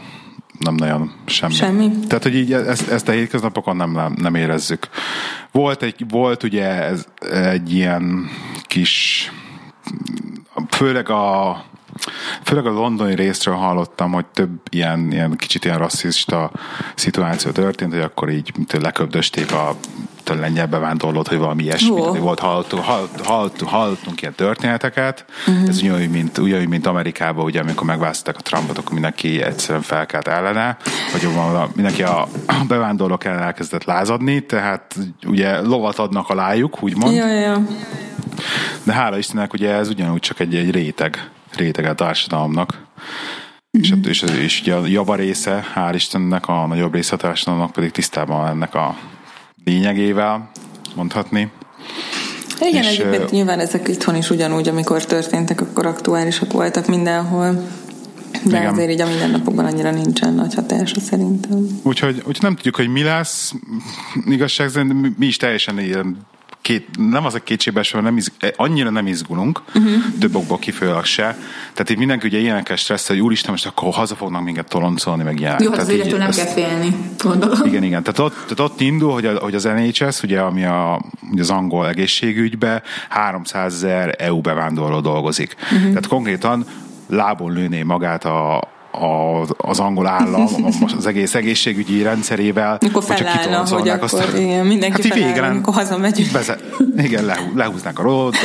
nem 0.59 0.75
nagyon 0.75 1.11
semmi. 1.25 1.53
Semmi? 1.53 1.91
Tehát, 2.07 2.23
hogy 2.23 2.35
így 2.35 2.53
ezt, 2.53 2.89
ezt 2.89 3.07
a 3.07 3.11
hétköznapokon 3.11 3.75
nem, 3.75 3.91
nem, 3.91 4.15
nem 4.17 4.35
érezzük. 4.35 4.89
Volt, 5.51 5.83
egy, 5.83 6.05
volt 6.09 6.43
ugye 6.43 6.83
ez, 6.83 7.05
egy 7.31 7.73
ilyen 7.73 8.29
kis 8.61 9.31
főleg 10.69 11.09
a 11.09 11.63
Főleg 12.43 12.65
a 12.65 12.71
londoni 12.71 13.15
részről 13.15 13.55
hallottam, 13.55 14.11
hogy 14.11 14.25
több 14.25 14.49
ilyen, 14.69 15.11
ilyen 15.11 15.35
kicsit 15.35 15.65
ilyen 15.65 15.77
rasszista 15.77 16.51
szituáció 16.95 17.51
történt, 17.51 17.93
hogy 17.93 18.01
akkor 18.01 18.29
így 18.29 18.51
mint 18.55 18.73
leköbdösték 18.73 19.51
a 19.51 19.75
a 20.29 20.33
lengyel 20.33 20.67
bevándorlót, 20.67 21.27
hogy 21.27 21.37
valami 21.37 21.63
ilyesmi 21.63 21.89
oh. 21.89 22.17
volt, 22.17 22.39
hallottunk, 22.39 22.83
hallottunk, 22.83 23.27
hallottunk, 23.27 23.71
hallottunk 23.71 24.21
ilyen 24.21 24.33
történeteket. 24.33 25.25
Uh-huh. 25.47 25.67
Ez 25.67 25.81
ugyanúgy, 25.81 26.09
mint, 26.09 26.37
ugyanúgy, 26.37 26.67
mint 26.67 26.85
Amerikában, 26.85 27.45
ugye, 27.45 27.59
amikor 27.61 27.87
megválasztották 27.87 28.37
a 28.39 28.41
Trumpot, 28.41 28.77
akkor 28.77 28.93
mindenki 28.93 29.41
egyszerűen 29.41 29.83
felkelt 29.83 30.27
ellene, 30.27 30.77
vagy 31.11 31.29
mindenki 31.75 32.03
a 32.03 32.27
bevándorlók 32.67 33.25
ellen 33.25 33.41
elkezdett 33.41 33.83
lázadni, 33.83 34.45
tehát 34.45 34.95
ugye 35.25 35.61
lovat 35.61 35.99
adnak 35.99 36.29
alájuk, 36.29 36.83
úgymond. 36.83 37.15
Ja, 37.15 37.27
ja, 37.27 37.39
ja. 37.39 37.61
De 38.83 38.93
hála 38.93 39.17
Istennek, 39.17 39.53
ugye 39.53 39.73
ez 39.73 39.89
ugyanúgy 39.89 40.19
csak 40.19 40.39
egy, 40.39 40.55
egy 40.55 40.71
réteg, 40.71 41.29
réteg 41.55 41.85
a 41.85 41.95
társadalomnak. 41.95 42.83
És, 43.71 43.93
és, 44.03 44.21
és 44.21 44.61
ugye 44.61 44.73
a 44.73 44.85
java 44.85 45.15
része, 45.15 45.65
hál' 45.75 45.91
Istennek, 45.93 46.47
a 46.47 46.65
nagyobb 46.67 46.93
része 46.93 47.13
a 47.13 47.17
társadalomnak 47.17 47.71
pedig 47.71 47.91
tisztában 47.91 48.47
ennek 48.47 48.75
a 48.75 48.97
lényegével, 49.63 50.49
mondhatni. 50.95 51.51
Igen, 52.59 52.83
És, 52.83 52.97
egyébként 52.97 53.31
nyilván 53.31 53.59
ezek 53.59 53.87
itthon 53.87 54.15
is 54.15 54.29
ugyanúgy, 54.29 54.67
amikor 54.67 55.05
történtek, 55.05 55.61
akkor 55.61 55.85
aktuálisak 55.85 56.51
voltak 56.51 56.87
mindenhol. 56.87 57.67
De 58.43 58.57
Igen. 58.57 58.73
azért 58.73 58.89
így 58.89 59.01
a 59.01 59.07
mindennapokban 59.07 59.65
annyira 59.65 59.91
nincsen 59.91 60.33
nagy 60.33 60.53
hatása 60.53 60.99
szerintem. 60.99 61.79
Úgyhogy, 61.83 62.15
úgyhogy 62.17 62.37
nem 62.41 62.55
tudjuk, 62.55 62.75
hogy 62.75 62.87
mi 62.87 63.03
lesz. 63.03 63.53
Igazság 64.25 64.69
szerint 64.69 65.01
mi, 65.01 65.11
mi 65.17 65.25
is 65.25 65.37
teljesen 65.37 65.79
ilyen 65.79 66.17
két, 66.65 66.87
nem 66.97 67.25
az 67.25 67.33
a 67.33 67.39
kétségbeeső, 67.39 68.01
nem 68.01 68.17
izg, 68.17 68.31
annyira 68.55 68.89
nem 68.89 69.07
izgulunk, 69.07 69.61
uh-huh. 69.67 69.93
több 70.19 70.35
okból 70.35 70.57
kifolyólag 70.57 71.05
se. 71.05 71.37
Tehát 71.73 71.89
itt 71.89 71.97
mindenki 71.97 72.27
ugye 72.27 72.37
ilyenekkel 72.37 72.75
stressz, 72.75 73.07
hogy 73.07 73.19
úristen, 73.19 73.51
most 73.51 73.65
akkor 73.65 73.93
haza 73.93 74.15
fognak 74.15 74.43
minket 74.43 74.69
toloncolni, 74.69 75.23
meg 75.23 75.39
ilyenek. 75.39 75.61
Jó, 75.61 75.69
hát 75.69 75.77
Tehát 75.79 75.93
életől 75.93 76.17
nem 76.17 76.27
ezt- 76.27 76.43
kell 76.43 76.53
félni, 76.53 76.95
gondolom. 77.23 77.67
Igen, 77.67 77.83
igen. 77.83 78.03
Tehát 78.03 78.19
ott, 78.19 78.33
tehát 78.33 78.71
ott 78.71 78.81
indul, 78.81 79.13
hogy, 79.13 79.25
a, 79.25 79.39
hogy 79.39 79.55
az 79.55 79.63
NHS, 79.63 80.23
ugye, 80.23 80.39
ami 80.39 80.65
a, 80.65 81.01
ugye 81.31 81.41
az 81.41 81.49
angol 81.49 81.87
egészségügybe 81.87 82.81
300 83.09 83.73
ezer 83.73 84.15
EU 84.17 84.41
bevándorló 84.41 84.99
dolgozik. 84.99 85.55
Uh-huh. 85.61 85.87
Tehát 85.87 86.07
konkrétan 86.07 86.65
lábon 87.07 87.53
lőné 87.53 87.83
magát 87.83 88.25
a, 88.25 88.57
az, 88.99 89.49
az 89.57 89.79
angol 89.79 90.07
állam, 90.07 90.47
az 90.97 91.05
egész 91.05 91.35
egészségügyi 91.35 92.01
rendszerével. 92.01 92.77
Mikor 92.81 93.03
felállna, 93.03 93.65
hogy 93.67 93.89
akkor 93.89 94.03
azt, 94.03 94.37
igen, 94.37 94.65
mindenki 94.65 95.01
hát 95.01 95.17
felállna, 95.17 95.47
amikor 95.47 95.73
hazamegyünk. 95.73 96.31
Beze, 96.31 96.57
igen, 96.97 97.25
le, 97.25 97.37
lehúznánk 97.55 97.99
a 97.99 98.01
rolót, 98.01 98.35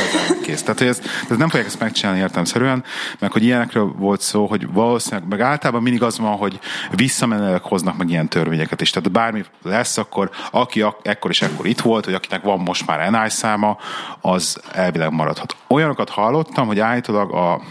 kész. 0.43 0.61
Tehát, 0.61 0.77
hogy 0.77 0.87
ez, 0.87 1.01
ez 1.29 1.37
nem 1.37 1.49
fogják 1.49 1.67
ezt 1.67 1.79
megcsinálni 1.79 2.19
értelmszerűen, 2.19 2.83
meg 3.19 3.31
hogy 3.31 3.43
ilyenekről 3.43 3.93
volt 3.97 4.21
szó, 4.21 4.45
hogy 4.45 4.73
valószínűleg, 4.73 5.27
meg 5.29 5.41
általában 5.41 5.81
mindig 5.81 6.03
az 6.03 6.19
van, 6.19 6.35
hogy 6.35 6.59
visszamenőleg 6.95 7.61
hoznak 7.61 7.97
meg 7.97 8.09
ilyen 8.09 8.27
törvényeket 8.27 8.81
is. 8.81 8.89
Tehát 8.89 9.11
bármi 9.11 9.43
lesz, 9.63 9.97
akkor 9.97 10.29
aki 10.51 10.81
ak- 10.81 11.07
ekkor 11.07 11.31
és 11.31 11.41
ekkor 11.41 11.65
itt 11.65 11.81
volt, 11.81 12.05
vagy 12.05 12.13
akinek 12.13 12.41
van 12.41 12.59
most 12.59 12.87
már 12.87 13.11
NI 13.11 13.29
száma, 13.29 13.77
az 14.21 14.57
elvileg 14.71 15.11
maradhat. 15.11 15.55
Olyanokat 15.67 16.09
hallottam, 16.09 16.67
hogy 16.67 16.79
állítólag 16.79 17.33
a 17.33 17.61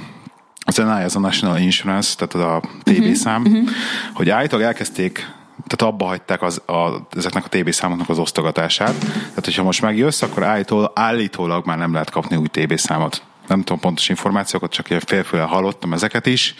az 0.70 0.76
NI, 0.76 1.04
az 1.04 1.16
a 1.16 1.20
National 1.20 1.58
Insurance, 1.58 2.26
tehát 2.26 2.48
a 2.48 2.68
TB 2.82 2.98
uh-huh. 2.98 3.14
szám, 3.14 3.42
uh-huh. 3.42 3.68
hogy 4.14 4.30
állítólag 4.30 4.66
elkezdték 4.66 5.38
tehát 5.66 5.94
abba 5.94 6.04
hagyták 6.04 6.42
az, 6.42 6.62
a, 6.66 7.06
ezeknek 7.16 7.44
a 7.44 7.48
TB 7.48 7.70
számoknak 7.70 8.08
az 8.08 8.18
osztogatását. 8.18 8.94
Tehát, 8.98 9.44
hogyha 9.44 9.62
most 9.62 9.82
megjössz, 9.82 10.22
akkor 10.22 10.42
állítólag, 10.42 10.92
állítólag 10.94 11.66
már 11.66 11.78
nem 11.78 11.92
lehet 11.92 12.10
kapni 12.10 12.36
új 12.36 12.46
TB 12.46 12.78
számot. 12.78 13.22
Nem 13.46 13.58
tudom 13.62 13.80
pontos 13.80 14.08
információkat, 14.08 14.72
csak 14.72 14.90
ilyen 14.90 15.02
félfőle 15.06 15.42
hallottam 15.42 15.92
ezeket 15.92 16.26
is, 16.26 16.54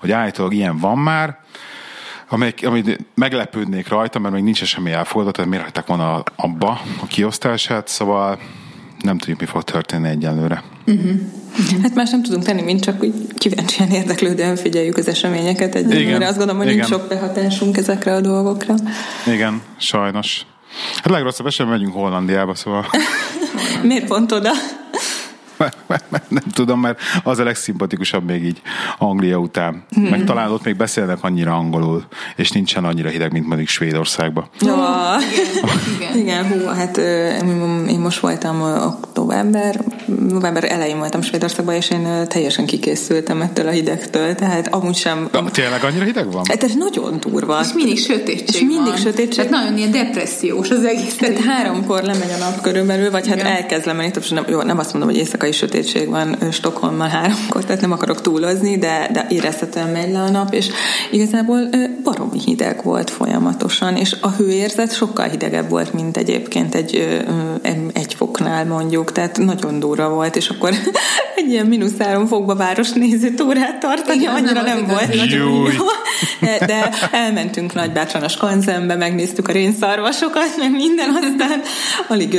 hogy 0.00 0.12
állítólag 0.12 0.54
ilyen 0.54 0.78
van 0.78 0.98
már, 0.98 1.38
amelyik, 2.28 2.66
amit 2.66 3.06
meglepődnék 3.14 3.88
rajta, 3.88 4.18
mert 4.18 4.34
még 4.34 4.42
nincs 4.42 4.64
semmi 4.64 4.92
elfogadott, 4.92 5.34
tehát 5.34 5.50
miért 5.50 5.64
hagyták 5.64 5.86
volna 5.86 6.22
abba 6.36 6.80
a 7.02 7.06
kiosztását, 7.06 7.88
szóval 7.88 8.38
nem 9.00 9.18
tudjuk, 9.18 9.40
mi 9.40 9.46
fog 9.46 9.62
történni 9.62 10.08
egyelőre. 10.08 10.62
Uh-huh. 10.86 11.10
Uh-huh. 11.58 11.82
Hát 11.82 11.94
más 11.94 12.10
nem 12.10 12.22
tudunk 12.22 12.44
tenni, 12.44 12.62
mint 12.62 12.80
csak 12.80 13.02
úgy 13.02 13.14
kíváncsian 13.38 13.90
érdeklődően 13.90 14.56
figyeljük 14.56 14.96
az 14.96 15.08
eseményeket 15.08 15.74
egyelőre. 15.74 16.26
Azt 16.26 16.36
gondolom, 16.36 16.56
hogy 16.62 16.70
Igen. 16.70 16.78
nincs 16.78 17.00
sok 17.00 17.08
behatásunk 17.08 17.76
ezekre 17.76 18.14
a 18.14 18.20
dolgokra. 18.20 18.74
Igen, 19.26 19.60
sajnos. 19.76 20.46
Hát 20.94 21.10
legrosszabb 21.10 21.46
esetben 21.46 21.74
megyünk 21.76 21.94
Hollandiába, 21.94 22.54
szóval... 22.54 22.86
Miért 23.82 24.06
pont 24.06 24.32
oda? 24.32 24.50
nem 26.28 26.42
tudom, 26.52 26.80
mert 26.80 27.00
az 27.22 27.38
a 27.38 27.44
legszimpatikusabb 27.44 28.24
még 28.24 28.44
így 28.44 28.62
Anglia 28.98 29.36
után. 29.36 29.84
Mm. 30.00 30.04
Meg 30.04 30.24
talán 30.24 30.50
ott 30.50 30.64
még 30.64 30.76
beszélnek 30.76 31.18
annyira 31.22 31.56
angolul, 31.56 32.04
és 32.36 32.50
nincsen 32.50 32.84
annyira 32.84 33.08
hideg, 33.08 33.32
mint 33.32 33.46
mondjuk 33.46 33.68
Svédországban. 33.68 34.48
Ja, 34.60 35.16
igen, 35.96 36.16
igen, 36.16 36.46
hú, 36.46 36.66
hát 36.66 36.96
én 37.88 37.98
most 38.00 38.18
voltam 38.18 38.60
október, 38.62 39.44
november 40.28 40.64
elején 40.72 40.98
voltam 40.98 41.22
Svédországban, 41.22 41.74
és 41.74 41.90
én 41.90 42.08
teljesen 42.28 42.66
kikészültem 42.66 43.40
ettől 43.40 43.66
a 43.66 43.70
hidegtől, 43.70 44.34
tehát 44.34 44.74
amúgy 44.74 44.96
sem... 44.96 45.28
De 45.32 45.42
tényleg 45.52 45.84
annyira 45.84 46.04
hideg 46.04 46.32
van? 46.32 46.44
Hát 46.48 46.62
ez 46.62 46.72
nagyon 46.74 47.18
durva. 47.20 47.60
És 47.62 47.72
mindig 47.74 47.98
sötétség 47.98 48.54
És 48.54 48.60
mindig 48.60 48.92
van. 48.92 48.96
sötétség. 48.96 49.34
Tehát 49.34 49.50
nagyon 49.50 49.78
ilyen 49.78 49.90
depressziós 49.90 50.70
az 50.70 50.84
egész. 50.84 51.16
Tehát 51.16 51.38
háromkor 51.38 52.02
lemegy 52.02 52.30
a 52.36 52.38
nap 52.38 52.60
körülbelül, 52.60 53.10
vagy 53.10 53.28
hát 53.28 53.36
igen. 53.36 53.46
elkezd 53.52 53.86
lemenni, 53.86 54.10
nem, 54.30 54.44
jó, 54.48 54.62
nem 54.62 54.78
azt 54.78 54.92
mondom, 54.92 55.10
hogy 55.10 55.20
éjszakai 55.20 55.52
sötétség 55.52 56.08
van 56.08 56.36
Stockholmmal 56.50 57.08
háromkor, 57.08 57.64
tehát 57.64 57.80
nem 57.80 57.92
akarok 57.92 58.20
túlozni, 58.20 58.78
de, 58.78 59.08
de 59.12 59.26
érezhetően 59.28 59.88
megy 59.88 60.12
le 60.12 60.20
a 60.20 60.30
nap, 60.30 60.54
és 60.54 60.68
igazából 61.10 61.68
baromi 62.02 62.40
hideg 62.44 62.80
volt 62.82 63.10
folyamatosan, 63.10 63.96
és 63.96 64.16
a 64.20 64.30
hőérzet 64.30 64.94
sokkal 64.94 65.28
hidegebb 65.28 65.68
volt, 65.68 65.92
mint 65.92 66.16
egyébként 66.16 66.74
egy, 66.74 67.20
egy 67.92 68.14
foknál 68.14 68.64
mondjuk, 68.64 69.12
tehát 69.12 69.38
nagyon 69.38 69.78
durva 69.78 69.95
volt, 69.96 70.36
és 70.36 70.48
akkor 70.48 70.72
egy 71.36 71.50
ilyen 71.50 71.66
mínusz 71.66 71.96
három 71.98 72.26
fokba 72.26 72.54
város 72.54 72.92
néző 72.92 73.30
túrát 73.30 73.78
tartani, 73.78 74.18
Igen, 74.18 74.34
annyira 74.34 74.62
nem, 74.62 74.76
nem 74.76 74.86
volt 74.86 75.14
nagyon 75.14 75.48
jó. 75.48 75.64
De, 76.40 76.90
elmentünk 77.12 77.74
Nagybátran 77.74 78.22
a 78.22 78.28
Skanzenbe, 78.28 78.96
megnéztük 78.96 79.48
a 79.48 79.52
rénszarvasokat, 79.52 80.56
meg 80.58 80.70
minden, 80.70 81.10
aztán 81.10 81.60
alig 82.08 82.30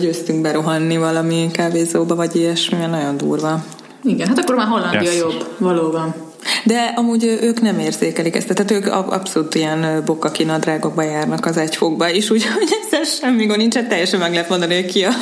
győztünk 0.00 0.40
berohanni 0.40 0.96
valami 0.96 1.48
kávézóba, 1.52 2.14
vagy 2.14 2.36
ilyesmi, 2.36 2.86
nagyon 2.86 3.16
durva. 3.16 3.64
Igen, 4.04 4.28
hát 4.28 4.38
akkor 4.38 4.54
már 4.54 4.66
Hollandia 4.66 5.00
yes. 5.00 5.18
jobb, 5.18 5.54
valóban. 5.58 6.29
De 6.64 6.92
amúgy 6.96 7.24
ők 7.24 7.60
nem 7.60 7.78
érzékelik 7.78 8.36
ezt, 8.36 8.46
tehát 8.54 8.70
ők 8.70 8.86
abszolút 8.86 9.54
ilyen 9.54 10.02
bokkakinadrágokba 10.04 11.02
járnak 11.02 11.46
az 11.46 11.56
egyfokba 11.56 12.10
is, 12.10 12.30
úgyhogy 12.30 12.68
ezzel 12.86 13.04
semmi 13.04 13.46
gond 13.46 13.58
nincs, 13.58 13.78
teljesen 13.78 14.20
meg 14.20 14.32
lehet 14.32 14.48
mondani, 14.48 14.74
hogy 14.74 14.86
ki 14.86 15.04
a, 15.04 15.12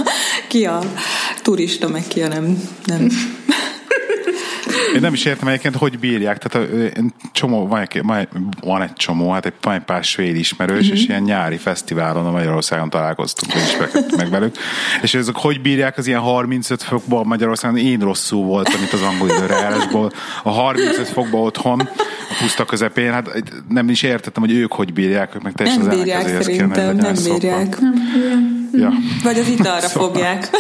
ki 0.49 0.65
a 0.65 0.83
turista, 1.43 1.89
meg 1.89 2.05
ki 2.09 2.23
a 2.23 2.29
nem, 2.29 2.63
nem 2.85 3.09
én 4.95 5.01
nem 5.01 5.13
is 5.13 5.25
értem 5.25 5.49
egyébként, 5.49 5.77
hogy 5.77 5.99
bírják. 5.99 6.39
Tehát 6.39 6.69
csomó, 7.33 7.67
van, 7.67 7.81
egy, 7.81 8.03
van 8.61 8.83
egy 8.83 8.93
csomó, 8.93 9.31
hát 9.31 9.47
egy, 9.47 9.53
van 9.61 9.75
egy 9.75 9.83
pár 9.83 10.05
svéd 10.05 10.37
ismerős, 10.37 10.87
mm-hmm. 10.87 10.95
és 10.95 11.07
ilyen 11.07 11.23
nyári 11.23 11.57
fesztiválon 11.57 12.27
a 12.27 12.31
Magyarországon 12.31 12.91
találkoztunk 12.91 13.53
és 13.55 13.77
meg 14.17 14.31
velük. 14.31 14.57
És 15.03 15.15
ezek 15.15 15.35
hogy 15.37 15.61
bírják 15.61 15.99
az 15.99 16.07
ilyen 16.07 16.21
35 16.21 16.83
fokban 16.83 17.27
Magyarországon? 17.27 17.79
Én 17.79 17.99
rosszul 17.99 18.45
voltam 18.45 18.83
itt 18.83 18.93
az 18.93 19.03
angol 19.03 19.29
időrejárásból. 19.29 20.13
A 20.43 20.51
35 20.51 21.09
fokban 21.09 21.41
otthon, 21.41 21.81
a 22.31 22.35
puszta 22.41 22.65
közepén, 22.65 23.13
hát 23.13 23.43
nem 23.69 23.89
is 23.89 24.03
értettem, 24.03 24.43
hogy 24.43 24.53
ők 24.53 24.73
hogy 24.73 24.93
bírják, 24.93 25.35
ők 25.35 25.43
meg 25.43 25.53
teljesen 25.53 25.87
nem 25.87 25.97
bírják 25.97 26.43
szerintem, 26.43 26.97
nem 26.97 27.15
bírják. 27.25 27.81
Nem, 27.81 28.71
ja. 28.73 28.91
Vagy 29.23 29.39
az 29.39 29.49
italra 29.49 29.89
szóval. 29.89 30.09
fogják. 30.09 30.51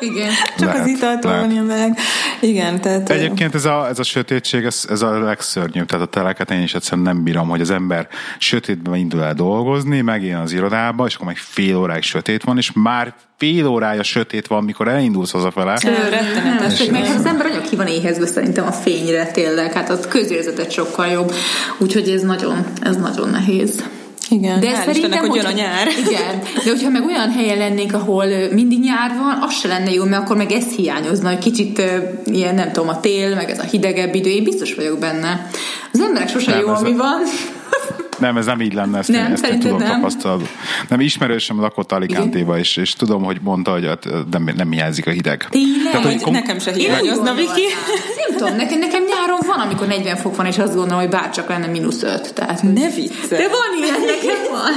Igen. 0.00 0.30
Csak 0.58 0.66
lehet, 0.66 0.80
az 0.82 0.86
italtól 0.86 1.40
van 1.40 1.50
ilyen 1.50 1.64
meleg. 1.64 1.98
Igen, 2.40 2.80
tehát... 2.80 3.10
Egyébként 3.10 3.54
ez 3.54 3.64
a, 3.64 3.88
ez 3.88 3.98
a 3.98 4.02
sötétség, 4.02 4.64
ez, 4.64 4.84
ez 4.88 5.02
a 5.02 5.18
legszörnyűbb. 5.18 5.86
Tehát 5.86 6.06
a 6.06 6.10
teleket 6.10 6.50
én 6.50 6.62
is 6.62 6.74
egyszerűen 6.74 7.06
nem 7.06 7.22
bírom, 7.22 7.48
hogy 7.48 7.60
az 7.60 7.70
ember 7.70 8.08
sötétben 8.38 8.94
indul 8.94 9.22
el 9.22 9.34
dolgozni, 9.34 10.00
megjön 10.00 10.40
az 10.40 10.52
irodába, 10.52 11.06
és 11.06 11.14
akkor 11.14 11.26
meg 11.26 11.36
fél 11.36 11.76
óráig 11.76 12.02
sötét 12.02 12.44
van, 12.44 12.56
és 12.56 12.70
már 12.74 13.14
fél 13.36 13.66
órája 13.66 14.02
sötét 14.02 14.46
van, 14.46 14.64
mikor 14.64 14.88
elindulsz 14.88 15.30
hazafele. 15.30 15.78
Rettenetes. 16.10 16.84
Meg 16.84 17.02
az 17.02 17.24
ember 17.24 17.46
nagyon 17.46 17.62
ki 17.62 17.76
van 17.76 17.86
éhezve 17.86 18.26
szerintem 18.26 18.66
a 18.66 18.72
fényre 18.72 19.26
tényleg, 19.26 19.72
hát 19.72 19.90
a 19.90 19.98
közérzetet 20.08 20.70
sokkal 20.70 21.06
jobb. 21.06 21.32
Úgyhogy 21.78 22.08
ez 22.08 22.22
nagyon, 22.22 22.66
ez 22.82 22.96
nagyon 22.96 23.28
nehéz. 23.28 23.84
Igen, 24.30 24.60
de 24.60 24.66
szerintem, 24.66 24.94
Istennek, 24.94 25.20
hogy 25.20 25.34
jön 25.36 25.44
a 25.44 25.50
nyár. 25.50 25.88
Igen, 26.06 26.40
de 26.64 26.70
hogyha 26.70 26.88
meg 26.88 27.04
olyan 27.04 27.30
helyen 27.30 27.58
lennénk, 27.58 27.92
ahol 27.92 28.26
mindig 28.52 28.80
nyár 28.80 29.14
van, 29.18 29.38
az 29.42 29.54
se 29.54 29.68
lenne 29.68 29.92
jó, 29.92 30.04
mert 30.04 30.22
akkor 30.22 30.36
meg 30.36 30.52
ez 30.52 30.64
hiányozna, 30.64 31.28
hogy 31.28 31.38
kicsit 31.38 31.82
ilyen, 32.24 32.54
nem 32.54 32.72
tudom, 32.72 32.88
a 32.88 33.00
tél, 33.00 33.34
meg 33.34 33.50
ez 33.50 33.58
a 33.58 33.62
hidegebb 33.62 34.14
idő, 34.14 34.30
én 34.30 34.44
biztos 34.44 34.74
vagyok 34.74 34.98
benne. 34.98 35.48
Az 35.92 36.00
emberek 36.00 36.28
sose 36.28 36.58
jó, 36.58 36.68
ami 36.68 36.92
van. 36.92 37.22
Nem, 38.18 38.36
ez 38.36 38.46
nem 38.46 38.60
így 38.60 38.72
lenne, 38.72 38.98
ezt, 38.98 39.08
nem, 39.08 39.26
én, 39.26 39.32
ezt 39.32 39.46
én 39.46 39.60
tudom 39.60 39.78
nem. 39.78 39.88
tapasztalat. 39.90 40.48
Nem, 40.88 41.00
ismerősöm 41.00 41.60
lakott 41.60 41.92
Alicante-ba, 41.92 42.58
és, 42.58 42.76
és 42.76 42.92
tudom, 42.92 43.22
hogy 43.22 43.38
mondta, 43.42 43.70
hogy 43.70 43.86
hát 43.86 44.06
nem, 44.30 44.50
nem 44.56 44.70
hiányzik 44.70 45.06
a 45.06 45.10
hideg. 45.10 45.46
Tényleg? 45.50 45.92
Tehát, 45.92 46.06
hogy 46.06 46.20
kom- 46.20 46.34
nekem 46.34 46.58
se 46.58 46.72
hiányozna, 46.72 47.34
Viki. 47.34 47.66
Nem 48.28 48.36
tudom, 48.36 48.56
nekem, 48.56 48.78
nekem 48.78 49.02
nyáron 49.02 49.40
van, 49.46 49.58
amikor 49.58 49.86
40 49.86 50.16
fok 50.16 50.36
van, 50.36 50.46
és 50.46 50.58
azt 50.58 50.74
gondolom, 50.74 51.00
hogy 51.00 51.08
bárcsak 51.08 51.48
lenne 51.48 51.66
mínusz 51.66 52.02
5. 52.02 52.34
Tehát, 52.34 52.62
ne 52.62 52.90
vicc. 52.90 53.28
De 53.28 53.48
van 53.48 53.82
ilyen, 53.82 54.00
nekem 54.00 54.42
van. 54.50 54.72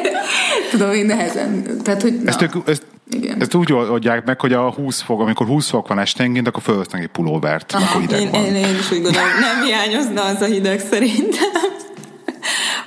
tudom, 0.70 0.92
én 0.92 1.06
nehezen. 1.06 1.64
Tehát, 1.82 2.02
hogy, 2.02 2.20
ezt, 2.24 2.42
ők, 2.42 2.52
ezt, 2.66 2.82
igen. 3.10 3.40
Ezt 3.40 3.54
úgy 3.54 3.72
oldják 3.72 4.24
meg, 4.24 4.40
hogy 4.40 4.52
a 4.52 4.70
20 4.70 5.02
fok, 5.02 5.20
amikor 5.20 5.46
20 5.46 5.68
fok 5.68 5.88
van 5.88 5.98
esténként, 5.98 6.48
akkor 6.48 6.62
fölvesznek 6.62 7.02
egy 7.02 7.08
pulóvert, 7.08 7.72
Aha, 7.72 7.84
akkor 7.84 8.00
hideg 8.00 8.20
én, 8.20 8.30
van. 8.30 8.44
Én, 8.44 8.54
én 8.54 8.74
is 8.78 8.90
úgy 8.90 9.02
gondolom, 9.02 9.28
nem 9.40 9.64
hiányozna 9.64 10.22
az 10.22 10.40
a 10.40 10.44
hideg 10.44 10.80
szerintem. 10.90 11.82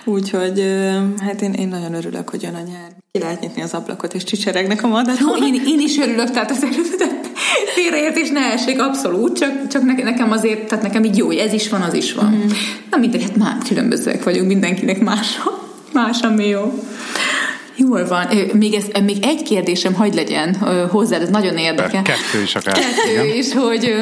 Úgyhogy 0.08 0.64
hát 1.20 1.42
én, 1.42 1.54
én 1.54 1.68
nagyon 1.68 1.94
örülök, 1.94 2.30
hogy 2.30 2.42
jön 2.42 2.54
a 2.54 2.62
nyár. 2.68 2.96
Ki 3.12 3.20
lehet 3.20 3.40
nyitni 3.40 3.62
az 3.62 3.74
ablakot, 3.74 4.14
és 4.14 4.24
csicseregnek 4.24 4.84
a 4.84 4.88
madarak. 4.88 5.40
Én, 5.40 5.62
én 5.68 5.80
is 5.80 5.98
örülök, 5.98 6.32
tehát 6.32 6.52
az 6.52 6.66
félreértés 7.76 8.30
ne 8.30 8.40
essék, 8.40 8.82
abszolút, 8.82 9.38
csak, 9.38 9.68
csak 9.68 9.82
nekem 9.84 10.32
azért, 10.32 10.68
tehát 10.68 10.84
nekem 10.84 11.04
így 11.04 11.18
jó, 11.18 11.26
hogy 11.26 11.36
ez 11.36 11.54
is 11.54 11.70
van, 11.70 11.82
az 11.82 11.94
is 11.94 12.14
van. 12.14 12.32
Mm. 12.32 12.50
Na 12.90 12.98
mindegy, 12.98 13.24
hát 13.24 13.36
már 13.36 13.58
különbözőek 13.68 14.24
vagyunk, 14.24 14.48
mindenkinek 14.48 15.00
más, 15.00 15.40
más 15.94 16.22
ami 16.22 16.48
jó. 16.48 16.84
Jól 17.76 18.08
van. 18.08 18.28
Még, 18.54 18.74
ez, 18.74 19.04
még 19.04 19.18
egy 19.22 19.42
kérdésem 19.44 19.94
hagy 19.94 20.14
legyen 20.14 20.56
hozzá, 20.90 21.18
ez 21.18 21.30
nagyon 21.30 21.58
érdekel. 21.58 22.02
Kettő 22.02 22.42
is 22.44 22.56
akár. 22.56 22.80
Kettő 22.80 23.38
is, 23.38 23.54
hogy, 23.54 23.96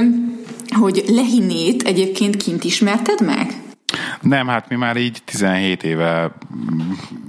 hogy 0.79 1.03
Lehinét 1.07 1.83
egyébként 1.83 2.37
kint 2.37 2.63
ismerted 2.63 3.21
meg? 3.21 3.63
Nem, 4.25 4.47
hát 4.47 4.69
mi 4.69 4.75
már 4.75 4.97
így 4.97 5.21
17 5.25 5.83
éve 5.83 6.31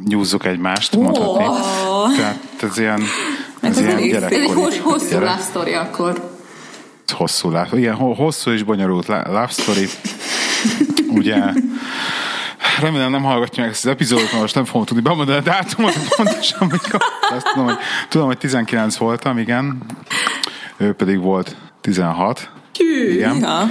nyúzzuk 0.05 0.47
egymást, 0.47 0.95
oh. 0.95 1.03
mondhatni. 1.03 1.45
Tehát 2.17 2.63
ez 2.63 2.79
ilyen, 2.79 3.03
ez, 3.61 3.79
ez 3.79 3.85
ilyen 3.85 4.09
gyerekkori. 4.09 4.67
Ez 4.67 4.73
egy 4.73 4.79
hosszú 4.79 5.09
gyerek. 5.09 5.29
love 5.29 5.43
story 5.43 5.75
akkor. 5.75 6.31
Hosszú 7.07 7.49
love, 7.49 7.69
igen, 7.79 7.95
hosszú 7.95 8.51
és 8.51 8.63
bonyolult 8.63 9.07
love 9.07 9.49
story. 9.51 9.87
Ugye 11.09 11.37
remélem 12.81 13.11
nem 13.11 13.23
hallgatja 13.23 13.63
meg 13.63 13.73
ezt 13.73 13.85
az 13.85 13.91
epizódot, 13.91 14.31
mert 14.31 14.41
most 14.41 14.55
nem 14.55 14.65
fogom 14.65 14.85
tudni 14.85 15.03
bemondani 15.03 15.39
a 15.39 15.43
dátumot 15.43 15.95
pontosan, 16.17 16.69
mikor. 16.71 17.01
Azt 17.31 17.47
tudom, 17.53 17.67
hogy, 17.67 17.79
tudom, 18.09 18.27
hogy 18.27 18.39
19 18.39 18.97
voltam, 18.97 19.39
igen. 19.39 19.83
Ő 20.77 20.93
pedig 20.93 21.19
volt 21.19 21.57
16. 21.81 22.51
Hű, 22.79 23.13
igen. 23.13 23.39
Ja. 23.39 23.69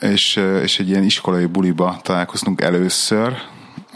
És, 0.00 0.40
és 0.62 0.78
egy 0.78 0.88
ilyen 0.88 1.02
iskolai 1.02 1.46
buliba 1.46 2.00
találkoztunk 2.02 2.60
először, 2.60 3.36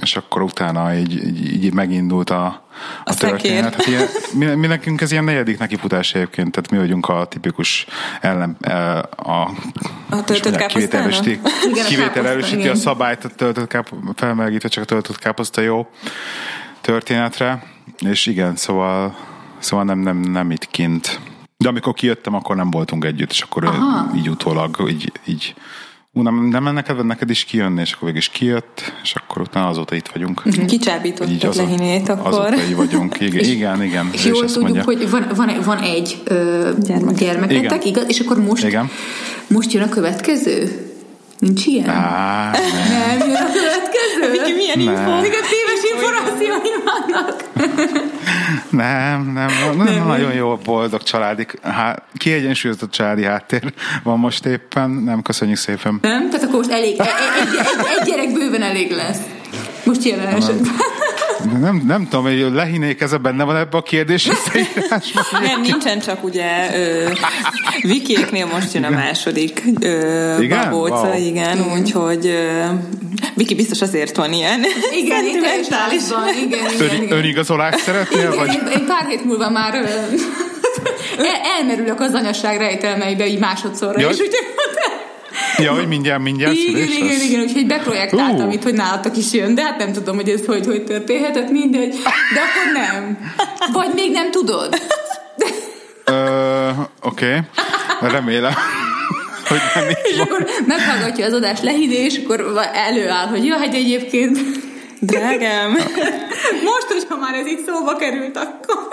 és 0.01 0.17
akkor 0.17 0.43
utána 0.43 0.95
így, 0.95 1.27
így, 1.27 1.65
így 1.65 1.73
megindult 1.73 2.31
a, 2.31 2.45
a, 2.45 2.63
A 3.05 3.15
történet. 3.15 3.75
Hát 3.75 3.87
ilyen, 3.87 4.07
mi, 4.33 4.45
mi, 4.45 4.67
nekünk 4.67 5.01
ez 5.01 5.13
ilyen 5.13 5.25
negyedik 5.25 5.59
nekifutás 5.59 6.15
egyébként, 6.15 6.51
tehát 6.51 6.71
mi 6.71 6.77
vagyunk 6.79 7.09
a 7.09 7.25
tipikus 7.25 7.87
ellen, 8.21 8.51
a, 9.17 9.51
A 10.11 10.25
töltött 10.25 10.45
mondják, 10.45 10.71
kivételesíti, 10.71 11.41
káposztának? 11.41 12.53
Igen, 12.53 12.73
a 12.73 12.75
szabályt, 12.75 13.25
a 13.25 13.29
töltött 13.29 13.69
káp, 13.69 13.93
felmelegítve 14.15 14.69
csak 14.69 14.83
a 14.83 14.87
töltött 14.87 15.19
káposzta 15.19 15.61
jó 15.61 15.89
történetre, 16.81 17.63
és 17.99 18.27
igen, 18.27 18.57
szóval, 18.57 19.17
szóval 19.59 19.85
nem, 19.85 19.99
nem, 19.99 20.21
nem 20.21 20.51
itt 20.51 20.67
kint. 20.67 21.21
De 21.57 21.69
amikor 21.69 21.95
kijöttem, 21.95 22.35
akkor 22.35 22.57
nem 22.57 22.71
voltunk 22.71 23.05
együtt, 23.05 23.31
és 23.31 23.41
akkor 23.41 23.65
Aha. 23.65 24.11
így 24.17 24.29
utólag, 24.29 24.87
így, 24.89 25.13
így 25.25 25.55
ú, 26.13 26.23
nem, 26.23 26.35
nem 26.45 26.73
neked, 26.73 27.07
neked 27.07 27.31
is 27.31 27.45
kijönni, 27.45 27.81
és 27.81 27.93
akkor 27.93 28.05
végig 28.05 28.23
is 28.23 28.29
kijött, 28.29 28.93
és 29.03 29.15
akkor 29.15 29.43
utána 29.43 29.69
azóta 29.69 29.95
itt 29.95 30.09
vagyunk. 30.09 30.45
Mhm. 30.45 30.61
Azó- 31.45 31.63
Lehinét 31.63 32.09
akkor. 32.09 32.27
Azóta 32.33 32.63
így 32.69 32.77
vagyunk. 32.77 33.21
Igen, 33.21 33.45
igen, 33.51 33.83
igen. 33.83 34.09
És 34.13 34.25
jól 34.25 34.45
tudjuk, 34.45 34.85
hogy 34.85 35.11
van, 35.11 35.27
van, 35.35 35.51
van 35.65 35.79
egy 35.79 36.23
ö, 36.25 36.71
Gyermek. 36.79 37.15
gyermeketek, 37.15 37.85
igaz? 37.85 38.05
És 38.09 38.21
akkor 38.21 38.41
most, 38.45 38.65
Igen. 38.65 38.91
most 39.47 39.73
jön 39.73 39.83
a 39.83 39.89
következő? 39.89 40.85
Nincs 41.39 41.67
ilyen? 41.67 41.89
Á, 41.89 42.51
nem. 42.51 43.19
Nem 43.19 43.29
jön 43.29 43.37
a 43.37 43.47
következő? 43.53 44.31
Viki, 44.31 44.53
milyen 44.53 44.79
Nem. 44.95 45.05
Információi 46.01 46.71
vannak. 46.85 47.45
Nem, 48.71 49.33
nem, 49.33 49.51
nem, 49.77 49.77
nem 49.77 50.07
nagyon 50.07 50.33
jó 50.33 50.57
boldog 50.65 51.03
családi, 51.03 51.47
há, 51.63 52.03
kiegyensúlyozott 52.17 52.91
családi 52.91 53.25
háttér 53.25 53.73
van 54.03 54.19
most 54.19 54.45
éppen, 54.47 54.91
nem 54.91 55.23
köszönjük 55.23 55.57
szépen. 55.59 55.99
Nem? 56.03 56.31
Tehát 56.31 56.45
akkor 56.47 56.57
most 56.59 56.71
elég, 56.71 56.93
egy, 57.01 57.07
egy, 57.07 57.57
egy, 57.57 57.87
egy 58.01 58.07
gyerek 58.07 58.33
bőven 58.33 58.63
elég 58.63 58.91
lesz. 58.91 59.19
Most 59.85 60.05
jelen 60.05 60.27
esetben. 60.27 60.73
De 61.53 61.59
Nem, 61.59 61.83
nem 61.87 62.05
tudom, 62.09 62.25
hogy 62.25 62.47
lehinék 62.53 63.01
ez 63.01 63.13
a 63.13 63.19
benne 63.19 63.45
van 63.45 63.57
ebbe 63.57 63.77
a 63.77 63.83
kérdés. 63.83 64.29
Nem, 65.43 65.61
nincsen 65.61 66.01
csak 66.01 66.25
ugye 66.25 66.75
ö, 66.75 67.09
Vikiéknél 67.83 68.47
most 68.47 68.73
jön 68.75 68.85
a 68.85 68.91
második 68.91 69.63
ö, 69.81 70.41
Igen? 70.41 70.71
babóca, 70.71 70.95
Wow. 70.95 71.27
igen, 71.27 71.59
úgyhogy 71.79 72.27
ö, 72.27 72.65
Viki 73.41 73.55
biztos 73.55 73.81
azért 73.81 74.17
van 74.17 74.33
ilyen. 74.33 74.61
Igen, 74.93 75.25
igen, 75.25 75.43
szentimentális. 75.43 76.03
igen, 76.43 76.45
igen, 76.45 76.71
igen, 76.73 76.91
Ön, 76.91 77.03
igen. 77.03 77.19
önigazolást 77.19 77.79
szeretnél, 77.79 78.19
Igen, 78.21 78.37
vagy? 78.37 78.49
én, 78.49 78.67
én 78.79 78.87
pár 78.87 79.07
hét 79.09 79.25
múlva 79.25 79.51
már 79.51 79.75
el, 79.75 79.87
elmerülök 81.59 82.01
az 82.01 82.15
anyasság 82.15 82.59
rejtelmeibe 82.59 83.27
így 83.27 83.39
másodszorra, 83.39 84.01
Jaj. 84.01 84.13
és 84.13 84.19
úgy 84.21 84.31
Ja, 85.59 85.73
hogy 85.73 85.89
mindjárt, 85.89 86.23
mindjárt 86.23 86.55
igen, 86.55 86.73
szülés 86.73 86.97
igen, 86.97 87.07
lesz? 87.09 87.23
igen, 87.23 87.41
úgyhogy 87.41 87.67
beprojektáltam 87.67 88.49
Ú. 88.49 88.53
itt, 88.53 88.63
hogy 88.63 88.75
nálatok 88.75 89.17
is 89.17 89.33
jön, 89.33 89.55
de 89.55 89.63
hát 89.63 89.79
nem 89.79 89.93
tudom, 89.93 90.17
hogy 90.17 90.29
ez 90.29 90.47
hogy, 90.47 90.67
hogy 90.67 90.85
történhetett, 90.85 91.51
mindegy. 91.51 91.91
De 92.35 92.41
akkor 92.41 92.73
nem. 92.73 93.19
Vagy 93.73 93.91
még 93.95 94.11
nem 94.13 94.31
tudod. 94.31 94.81
Oké, 97.03 97.41
remélem, 98.01 98.53
hogy 99.51 99.61
nem 99.75 99.89
így 99.89 99.97
És 100.15 100.19
akkor 100.19 100.47
meghallgatja 100.67 101.27
az 101.27 101.33
adást 101.33 101.63
lehidé, 101.63 102.05
és 102.05 102.21
akkor 102.25 102.61
előáll, 102.73 103.27
hogy 103.27 103.45
ja, 103.45 103.57
hát 103.57 103.75
egyébként 103.75 104.39
Drágám, 105.01 105.71
most, 106.71 106.87
hogyha 106.89 107.17
már 107.17 107.35
ez 107.35 107.47
itt 107.47 107.67
szóba 107.67 107.97
került, 107.97 108.37
akkor... 108.37 108.89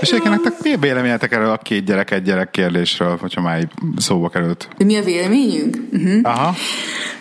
És 0.00 0.08
egyébként 0.08 0.34
nektek 0.34 0.62
mi 0.62 0.72
a 0.72 0.78
véleményetek 0.78 1.32
erről 1.32 1.50
a 1.50 1.56
két 1.56 1.84
gyerek, 1.84 2.10
egy 2.10 2.22
gyerek 2.22 2.50
kérdésről, 2.50 3.16
hogyha 3.20 3.40
már 3.40 3.58
így 3.58 3.70
szóba 3.96 4.28
került? 4.28 4.68
De 4.76 4.84
mi 4.84 4.96
a 4.96 5.02
véleményünk? 5.02 5.76
Uh-huh. 5.92 6.18
Aha. 6.22 6.54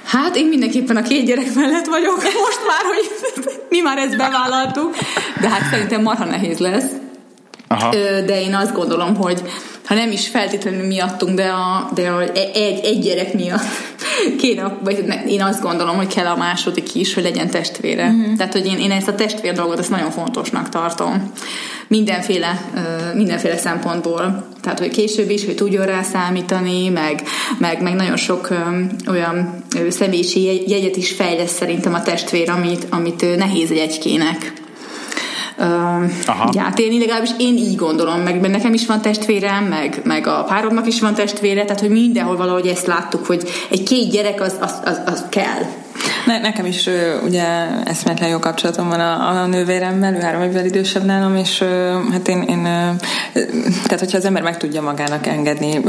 Hát 0.03 0.35
én 0.35 0.47
mindenképpen 0.47 0.95
a 0.95 1.01
két 1.01 1.25
gyerek 1.25 1.53
mellett 1.55 1.85
vagyok 1.85 2.15
most 2.15 2.59
már, 2.67 2.83
hogy 2.83 3.09
mi 3.69 3.79
már 3.79 3.97
ezt 3.97 4.17
bevállaltuk, 4.17 4.95
de 5.41 5.49
hát 5.49 5.69
szerintem 5.71 6.01
marha 6.01 6.25
nehéz 6.25 6.57
lesz. 6.57 6.91
Aha. 7.67 7.89
De 8.25 8.41
én 8.41 8.55
azt 8.55 8.73
gondolom, 8.73 9.15
hogy 9.15 9.41
ha 9.85 9.93
nem 9.93 10.11
is 10.11 10.27
feltétlenül 10.27 10.85
miattunk, 10.85 11.35
de, 11.35 11.47
a, 11.47 11.89
de 11.93 12.09
a, 12.09 12.21
egy, 12.53 12.79
egy 12.83 12.99
gyerek 12.99 13.33
miatt 13.33 13.65
kéne, 14.41 14.77
vagy 14.83 15.03
én 15.27 15.41
azt 15.41 15.61
gondolom, 15.61 15.95
hogy 15.95 16.07
kell 16.07 16.25
a 16.25 16.35
második 16.35 16.95
is, 16.95 17.13
hogy 17.13 17.23
legyen 17.23 17.49
testvére. 17.49 18.09
Mhm. 18.09 18.19
Mm-hmm. 18.19 18.35
Tehát, 18.35 18.53
hogy 18.53 18.65
én, 18.65 18.79
én 18.79 18.91
ezt 18.91 19.07
a 19.07 19.15
testvér 19.15 19.53
dolgot 19.53 19.79
ezt 19.79 19.89
nagyon 19.89 20.11
fontosnak 20.11 20.69
tartom. 20.69 21.31
Mindenféle, 21.87 22.61
mindenféle 23.13 23.57
szempontból. 23.57 24.47
Tehát, 24.61 24.79
hogy 24.79 24.89
később 24.89 25.29
is, 25.29 25.45
hogy 25.45 25.55
tudjon 25.55 25.85
rá 25.85 26.01
számítani, 26.01 26.89
meg, 26.89 27.21
meg, 27.57 27.81
meg 27.81 27.93
nagyon 27.93 28.17
sok 28.17 28.49
olyan 29.07 29.63
személyiségi 29.89 30.69
jegyet 30.69 30.95
is 30.95 31.11
fejlesz 31.11 31.53
szerintem 31.53 31.93
a 31.93 32.01
testvér, 32.01 32.49
amit, 32.49 32.87
amit 32.89 33.37
nehéz 33.37 33.71
egy 33.71 33.77
egykének. 33.77 34.63
Aha. 35.57 36.59
Hát 36.59 36.79
én 36.79 36.99
legalábbis 36.99 37.29
én 37.37 37.57
így 37.57 37.75
gondolom, 37.75 38.19
meg 38.19 38.39
nekem 38.39 38.73
is 38.73 38.85
van 38.85 39.01
testvérem, 39.01 39.63
meg, 39.63 40.01
meg 40.03 40.27
a 40.27 40.43
páromnak 40.43 40.87
is 40.87 41.01
van 41.01 41.13
testvére, 41.13 41.63
tehát 41.63 41.79
hogy 41.79 41.89
mindenhol 41.89 42.35
valahogy 42.35 42.67
ezt 42.67 42.85
láttuk, 42.85 43.25
hogy 43.25 43.49
egy 43.69 43.83
két 43.83 44.11
gyerek 44.11 44.41
az, 44.41 44.55
az, 44.59 44.73
az, 44.85 45.01
az 45.05 45.25
kell. 45.29 45.84
Ne, 46.25 46.39
nekem 46.39 46.65
is 46.65 46.89
ugye 47.23 47.43
eszméletlen 47.85 48.29
jó 48.29 48.39
kapcsolatom 48.39 48.89
van 48.89 48.99
a, 48.99 49.41
a 49.41 49.45
nővéremmel, 49.45 50.15
ő 50.15 50.19
három 50.19 50.41
évvel 50.41 50.65
idősebb 50.65 51.05
nálam, 51.05 51.35
és 51.35 51.63
hát 52.11 52.27
én, 52.27 52.41
én 52.41 52.63
tehát 53.83 53.99
hogyha 53.99 54.17
az 54.17 54.25
ember 54.25 54.43
meg 54.43 54.57
tudja 54.57 54.81
magának 54.81 55.27
engedni, 55.27 55.81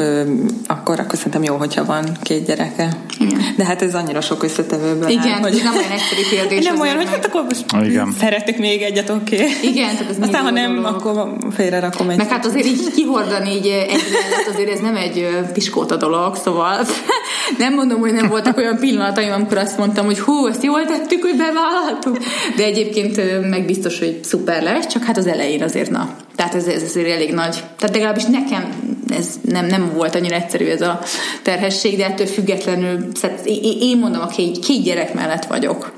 akkor, 0.66 1.00
akkor 1.00 1.16
szerintem 1.16 1.42
jó, 1.42 1.56
hogyha 1.56 1.84
van 1.84 2.04
két 2.22 2.46
gyereke. 2.46 2.88
Igen. 3.18 3.40
De 3.56 3.64
hát 3.64 3.82
ez 3.82 3.94
annyira 3.94 4.20
sok 4.20 4.42
összetevőből 4.42 5.08
Igen, 5.08 5.28
áll, 5.28 5.46
ez 5.46 5.62
nem 5.62 5.76
olyan 5.76 5.90
egyszerű 5.90 6.20
kérdés 6.30 6.64
Nem 6.64 6.80
olyan, 6.80 6.96
hogy 6.96 7.08
hát 7.10 7.26
akkor 7.26 7.44
most 7.44 7.88
Igen. 7.88 8.14
szeretek 8.18 8.58
még 8.58 8.82
egyet, 8.82 9.10
oké. 9.10 9.36
Okay. 9.36 9.52
Igen, 9.62 9.96
tehát 9.96 10.10
ez 10.10 10.16
Aztán, 10.20 10.42
ha 10.42 10.50
nem, 10.50 10.74
dolog. 10.74 10.94
akkor 10.94 11.36
félre 11.54 11.80
rakom 11.80 12.08
egy. 12.08 12.16
Meg 12.16 12.28
hát 12.28 12.46
azért 12.46 12.66
így 12.66 12.90
kihordani 12.94 13.50
így 13.50 13.66
egy 13.66 14.04
mellett, 14.12 14.48
azért 14.52 14.70
ez 14.70 14.80
nem 14.80 14.96
egy 14.96 15.28
piskóta 15.52 15.96
dolog, 15.96 16.36
szóval 16.36 16.86
nem 17.58 17.74
mondom, 17.74 18.00
hogy 18.00 18.12
nem 18.12 18.28
voltak 18.28 18.56
olyan 18.56 18.76
pillanataim, 18.78 19.32
amikor 19.32 19.58
azt 19.58 19.78
mondtam, 19.78 20.04
hogy 20.04 20.18
hú, 20.26 20.46
ezt 20.46 20.62
jól 20.62 20.84
tettük, 20.84 21.22
hogy 21.22 21.36
bevállaltuk, 21.36 22.18
de 22.56 22.64
egyébként 22.64 23.16
meg 23.50 23.64
biztos, 23.64 23.98
hogy 23.98 24.18
szuper 24.22 24.62
lesz, 24.62 24.86
csak 24.86 25.02
hát 25.04 25.16
az 25.16 25.26
elején 25.26 25.62
azért 25.62 25.90
na. 25.90 26.16
Tehát 26.36 26.54
ez, 26.54 26.66
ez 26.66 26.82
azért 26.82 27.08
elég 27.08 27.32
nagy. 27.32 27.62
Tehát 27.78 27.94
legalábbis 27.94 28.24
nekem 28.24 28.94
ez 29.08 29.40
nem, 29.48 29.66
nem 29.66 29.92
volt 29.94 30.14
annyira 30.14 30.34
egyszerű 30.34 30.64
ez 30.64 30.80
a 30.80 31.00
terhesség, 31.42 31.96
de 31.96 32.04
ettől 32.04 32.26
függetlenül 32.26 33.06
én, 33.44 33.76
én 33.80 33.98
mondom, 33.98 34.20
a 34.20 34.26
két, 34.26 34.58
két 34.58 34.82
gyerek 34.82 35.14
mellett 35.14 35.44
vagyok. 35.44 35.92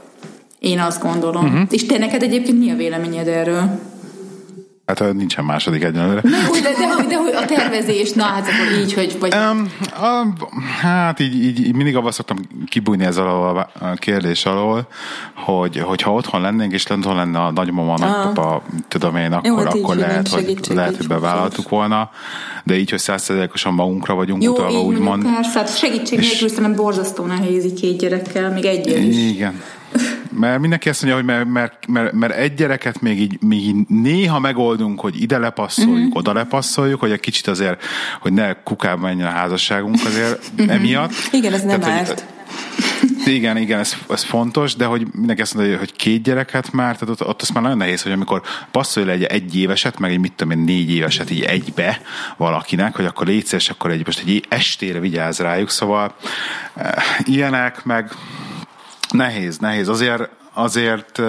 Én 0.59 0.79
azt 0.79 1.03
gondolom. 1.03 1.45
Uh-huh. 1.45 1.61
És 1.71 1.87
te 1.87 1.99
neked 1.99 2.23
egyébként 2.23 2.59
mi 2.59 2.71
a 2.71 2.77
véleményed 2.77 3.29
erről? 3.29 3.81
Hát 4.89 5.13
nincsen 5.13 5.45
második 5.45 5.83
egyenlőre. 5.83 6.21
Na 6.25 6.37
jó, 6.47 6.53
de, 6.53 6.61
de, 6.61 7.07
de, 7.09 7.17
hogy 7.17 7.35
a 7.35 7.45
tervezés, 7.45 8.13
na 8.13 8.23
hát 8.23 8.47
akkor 8.47 8.79
így, 8.83 8.95
hogy... 8.95 9.17
Vagy, 9.21 9.35
Um, 9.35 9.73
a, 10.01 10.27
hát 10.81 11.21
így, 11.21 11.45
így, 11.45 11.67
így 11.67 11.75
mindig 11.75 11.97
abban 11.97 12.13
szoktam 12.13 12.39
kibújni 12.69 13.05
ez 13.05 13.17
alól 13.17 13.57
a 13.57 13.69
a 13.81 13.95
kérdés 13.95 14.45
alól, 14.47 14.89
hogy, 15.35 15.79
hogyha 15.79 16.13
otthon 16.13 16.41
lennénk, 16.41 16.73
és 16.73 16.91
otthon 16.91 17.17
lenne 17.17 17.39
a 17.39 17.51
nagymama, 17.51 17.99
nagypapa, 17.99 18.63
tudom 18.89 19.17
én, 19.17 19.33
akkor, 19.33 19.49
Jó, 19.49 19.57
hát 19.57 19.75
így 19.75 19.83
akkor 19.83 19.95
így 19.95 20.01
lehet, 20.01 20.29
hogy, 20.29 20.59
lehet, 20.75 20.97
hogy 20.97 21.07
bevállaltuk 21.07 21.69
volna, 21.69 22.11
de 22.65 22.77
így, 22.77 22.91
hogy 22.91 22.99
százszerzelékosan 22.99 23.75
magunkra 23.75 24.15
vagyunk 24.15 24.43
jó, 24.43 24.53
utalva, 24.53 24.81
úgymond. 24.81 25.23
mondjuk 25.23 25.35
persze, 25.35 25.59
hát 25.59 25.79
segítség 25.79 26.19
És- 26.19 26.29
nélkül 26.31 26.49
szerintem 26.49 26.75
borzasztó 26.75 27.25
nehéz 27.25 27.65
így 27.65 27.81
két 27.81 27.99
gyerekkel, 27.99 28.51
még 28.51 28.65
egyel 28.65 29.03
is. 29.03 29.17
Igen. 29.17 29.61
Mert 30.39 30.61
mindenki 30.61 30.89
azt 30.89 31.03
mondja, 31.03 31.21
hogy 31.21 31.29
mert, 31.29 31.49
mert, 31.49 31.87
mert, 31.87 32.13
mert 32.13 32.35
egy 32.35 32.55
gyereket 32.55 33.01
még 33.01 33.21
így, 33.21 33.43
még 33.43 33.67
így 33.67 33.77
néha 33.89 34.39
megoldunk, 34.39 35.01
hogy 35.01 35.23
ide 35.23 35.39
lepasszoljuk, 35.39 35.97
uh-huh. 35.97 36.17
oda 36.17 36.33
lepasszoljuk, 36.33 37.01
hogy 37.01 37.11
egy 37.11 37.21
kicsit 37.21 37.47
azért, 37.47 37.85
hogy 38.21 38.33
ne 38.33 38.53
kukába 38.63 39.01
menjen 39.01 39.27
a 39.27 39.31
házasságunk 39.31 39.99
azért 40.07 40.51
uh-huh. 40.59 40.75
emiatt. 40.75 41.13
Igen, 41.33 41.53
ez 41.53 41.63
nem 41.63 41.81
Tehát, 41.81 42.09
hogy- 42.09 42.09
árt. 42.09 42.25
igen, 43.27 43.57
igen, 43.57 43.79
ez, 43.79 43.97
ez 44.11 44.23
fontos, 44.23 44.77
de 44.77 44.85
hogy 44.85 45.07
mindenki 45.13 45.43
azt 45.43 45.55
mondja, 45.55 45.79
hogy 45.79 45.93
két 45.93 46.23
gyereket 46.23 46.73
már, 46.73 46.97
tehát 46.97 47.21
ott, 47.21 47.29
ott 47.29 47.43
az 47.43 47.49
már 47.49 47.63
nagyon 47.63 47.79
nehéz, 47.79 48.03
hogy 48.03 48.13
amikor 48.13 48.43
passzolja 48.71 49.13
egy 49.13 49.23
egy 49.23 49.57
éveset, 49.57 49.99
meg 49.99 50.11
egy 50.11 50.19
mit 50.19 50.33
tudom 50.33 50.59
én, 50.59 50.65
négy 50.65 50.91
éveset 50.91 51.31
így 51.31 51.43
egybe 51.43 52.01
valakinek, 52.37 52.97
hogy 52.97 53.05
akkor 53.05 53.27
légy 53.27 53.45
szíves, 53.45 53.71
akkor 53.71 53.91
egy, 53.91 54.07
most 54.07 54.23
egy 54.27 54.45
estére 54.49 54.99
vigyáz 55.01 55.39
rájuk, 55.39 55.71
szóval 55.71 56.15
eh, 56.75 56.93
ilyenek, 57.25 57.85
meg 57.85 58.13
nehéz, 59.11 59.59
nehéz. 59.59 59.89
Azért, 59.89 60.29
azért 60.53 61.23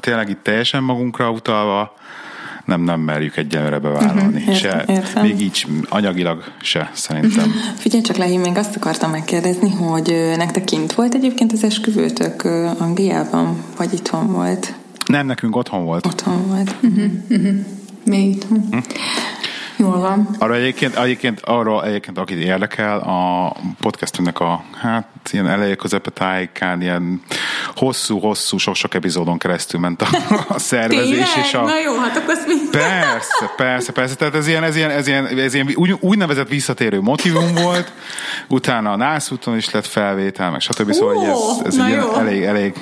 tényleg 0.00 0.28
itt 0.28 0.42
teljesen 0.42 0.82
magunkra 0.82 1.30
utalva, 1.30 1.94
nem, 2.64 2.80
nem 2.80 3.00
merjük 3.00 3.36
egyenlőre 3.36 3.78
bevállalni. 3.78 4.42
Mhm, 4.42 4.52
se, 4.52 4.68
értem, 4.68 4.94
értem. 4.94 5.22
Még 5.22 5.40
így 5.40 5.66
anyagilag 5.88 6.44
se, 6.60 6.90
szerintem. 6.92 7.54
Figyelj 7.78 8.02
csak, 8.02 8.16
Lehi, 8.16 8.36
még 8.36 8.56
azt 8.56 8.76
akartam 8.76 9.10
megkérdezni, 9.10 9.70
hogy 9.70 10.32
nektek 10.36 10.64
kint 10.64 10.92
volt 10.92 11.14
egyébként 11.14 11.52
az 11.52 11.64
esküvőtök 11.64 12.44
Angliában, 12.78 13.64
vagy 13.76 13.92
itthon 13.92 14.32
volt? 14.32 14.74
Nem, 15.06 15.26
nekünk 15.26 15.56
otthon 15.56 15.84
volt. 15.84 16.06
Otthon 16.06 16.46
volt. 16.46 16.74
Mi 18.04 18.28
itt? 18.28 18.44
Hm. 18.48 18.78
Jól 19.76 19.98
van. 19.98 20.28
Arra 20.38 20.54
egyébként, 20.54 20.96
egyébként, 20.98 21.40
arra 21.40 21.84
egyébként, 21.84 22.18
akit 22.18 22.38
érdekel, 22.38 22.98
a 22.98 23.52
podcastünknek 23.80 24.40
a 24.40 24.64
hát 24.80 25.06
ilyen 25.30 25.48
eleje 25.48 25.74
közepe 25.74 26.10
tájékán, 26.10 26.82
ilyen 26.82 27.22
hosszú-hosszú, 27.74 28.58
sok-sok 28.58 28.94
epizódon 28.94 29.38
keresztül 29.38 29.80
ment 29.80 30.02
a, 30.02 30.06
a 30.48 30.58
szervezés. 30.58 31.08
Tényleg? 31.08 31.44
És 31.44 31.54
a, 31.54 31.62
Na 31.62 31.80
jó, 31.80 31.98
hát 31.98 32.16
akkor 32.16 32.34
ezt 32.34 32.46
mind... 32.46 32.70
Persze, 32.70 33.52
persze, 33.56 33.92
persze. 33.92 34.14
Tehát 34.14 34.34
ez 34.34 34.46
ilyen, 34.46 34.62
ez 34.62 34.76
ilyen, 34.76 34.90
ez 34.90 35.06
ilyen, 35.06 35.26
ez 35.26 35.54
ilyen 35.54 35.72
úgy, 35.74 35.96
úgynevezett 36.00 36.48
visszatérő 36.48 37.00
motivum 37.00 37.54
volt, 37.54 37.92
utána 38.48 38.92
a 38.92 38.96
NASZ 38.96 39.30
úton 39.30 39.56
is 39.56 39.70
lett 39.70 39.86
felvétel, 39.86 40.50
meg 40.50 40.60
stb. 40.60 40.92
Szóval 40.92 41.14
hogy 41.14 41.28
ez, 41.28 41.66
ez 41.66 41.78
egy 41.78 41.88
ilyen 41.88 42.18
elég, 42.18 42.42
elég, 42.42 42.74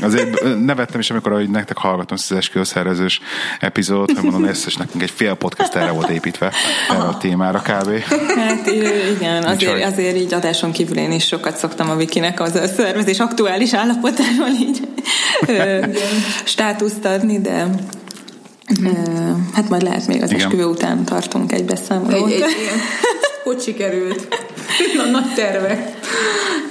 azért 0.00 0.58
nevettem 0.64 1.00
is, 1.00 1.10
amikor 1.10 1.32
hogy 1.32 1.50
nektek 1.50 1.76
hallgatom 1.76 2.16
ezt 2.16 2.30
az 2.30 2.36
esküvőszervezős 2.36 3.20
epizódot, 3.60 4.12
mert 4.12 4.22
mondom, 4.22 4.50
is 4.66 4.76
nekünk 4.76 5.02
egy 5.02 5.10
fél 5.10 5.34
podcast 5.34 5.74
erre 5.74 5.90
volt 5.90 6.08
építve, 6.08 6.52
erre 6.90 6.98
a 6.98 7.16
témára 7.16 7.58
kb. 7.58 8.02
Hát 8.36 8.66
igen, 9.16 9.44
azért, 9.44 9.84
azért 9.84 10.16
így 10.16 10.34
adáson 10.34 10.72
kívül 10.72 10.96
én 10.96 11.12
is 11.12 11.26
sokat 11.26 11.56
szoktam 11.56 11.90
a 11.90 11.96
Vikinek 11.96 12.40
az 12.40 12.54
a 12.54 12.66
szervezés 12.66 13.18
aktuális 13.18 13.74
állapotáról 13.74 14.48
így 14.60 14.88
státuszt 16.44 17.04
adni, 17.04 17.40
de 17.40 17.66
hát 19.54 19.68
majd 19.68 19.82
lehet 19.82 20.06
még 20.06 20.22
az 20.22 20.30
Igen. 20.30 20.46
esküvő 20.46 20.64
után 20.64 21.04
tartunk 21.04 21.52
egy 21.52 21.64
beszámolót. 21.64 22.30
egy. 22.30 22.44
Hogy 23.44 23.60
sikerült? 23.60 24.38
Na, 24.96 25.04
nagy 25.04 25.34
terve. 25.34 25.94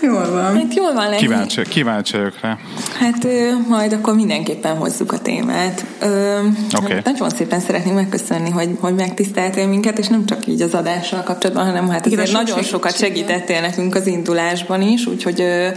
Jól 0.01 0.31
van. 0.31 0.55
Hát 0.55 0.73
jól 0.73 0.93
van. 0.93 1.11
Kíváncsi, 1.15 1.61
kíváncsi 1.61 2.17
vagyok 2.17 2.39
rá. 2.41 2.57
Hát 2.99 3.23
ö, 3.23 3.51
majd 3.67 3.93
akkor 3.93 4.15
mindenképpen 4.15 4.75
hozzuk 4.75 5.11
a 5.11 5.19
témát. 5.19 5.85
Ö, 6.01 6.39
hát 6.71 7.03
Nagyon 7.03 7.29
szépen 7.29 7.59
szeretnénk 7.59 7.95
megköszönni, 7.95 8.49
hogy, 8.49 8.69
hogy 8.79 8.93
megtiszteltél 8.95 9.67
minket, 9.67 9.99
és 9.99 10.07
nem 10.07 10.25
csak 10.25 10.47
így 10.47 10.61
az 10.61 10.73
adással 10.73 11.23
kapcsolatban, 11.23 11.65
hanem 11.65 11.89
hát 11.89 12.05
Igen, 12.05 12.19
azért 12.19 12.37
sok 12.37 12.47
nagyon 12.47 12.63
sokat 12.63 12.97
segítettél 12.97 13.61
nekünk 13.61 13.95
az 13.95 14.07
indulásban 14.07 14.81
is, 14.81 15.05
úgyhogy 15.05 15.41
ö, 15.41 15.67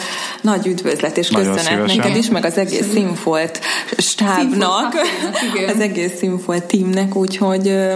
nagy 0.41 0.67
üdvözlet 0.67 1.17
és 1.17 1.31
Nagyon 1.31 1.55
köszönet 1.55 1.73
szívesen. 1.73 1.97
neked 1.97 2.17
is, 2.17 2.29
meg 2.29 2.45
az 2.45 2.59
egész 2.59 2.87
Színfolt 2.93 3.61
stábnak, 3.97 4.93
Színfolt 4.93 5.71
az 5.75 5.81
egész 5.81 6.13
Színfolt 6.17 6.65
teamnek, 6.65 7.17
úgyhogy 7.17 7.69
ö, 7.69 7.93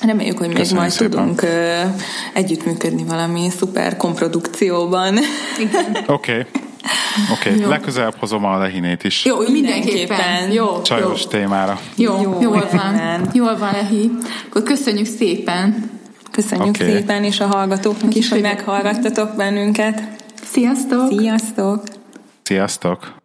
Reméljük, 0.00 0.38
hogy 0.38 0.46
még 0.46 0.56
Köszönjük 0.56 0.78
majd 0.80 0.90
szépen. 0.90 1.10
tudunk 1.10 1.42
ö, 1.42 1.80
együttműködni 2.32 3.04
valami 3.04 3.48
szuper 3.58 3.96
komprodukcióban. 3.96 5.18
Oké. 6.06 6.46
Oké, 7.32 7.64
legközelebb 7.64 8.14
hozom 8.18 8.44
a 8.44 8.58
lehinét 8.58 9.04
is. 9.04 9.24
Jó, 9.24 9.36
mindenképpen. 9.38 9.82
Mindenképpen. 9.86 10.50
Jó, 10.52 10.82
Csajos 10.82 11.22
jó. 11.22 11.28
témára. 11.28 11.80
Jó, 11.96 12.20
Jó, 12.22 12.38
jól 12.40 12.68
van. 12.72 12.94
igen. 12.94 13.30
Jól 13.32 13.56
van, 13.58 13.74
Ehi. 13.74 14.10
Akkor 14.48 14.62
köszönjük 14.62 15.06
szépen. 15.06 15.90
Köszönjük 16.30 16.68
Oké. 16.68 16.84
szépen, 16.92 17.24
és 17.24 17.40
a 17.40 17.46
hallgatóknak 17.46 18.14
is, 18.14 18.28
hogy 18.28 18.40
meghallgattatok 18.40 19.36
bennünket. 19.36 20.02
Sziasztok! 20.44 21.08
Sziasztok! 21.18 21.82
Sziasztok! 22.42 23.16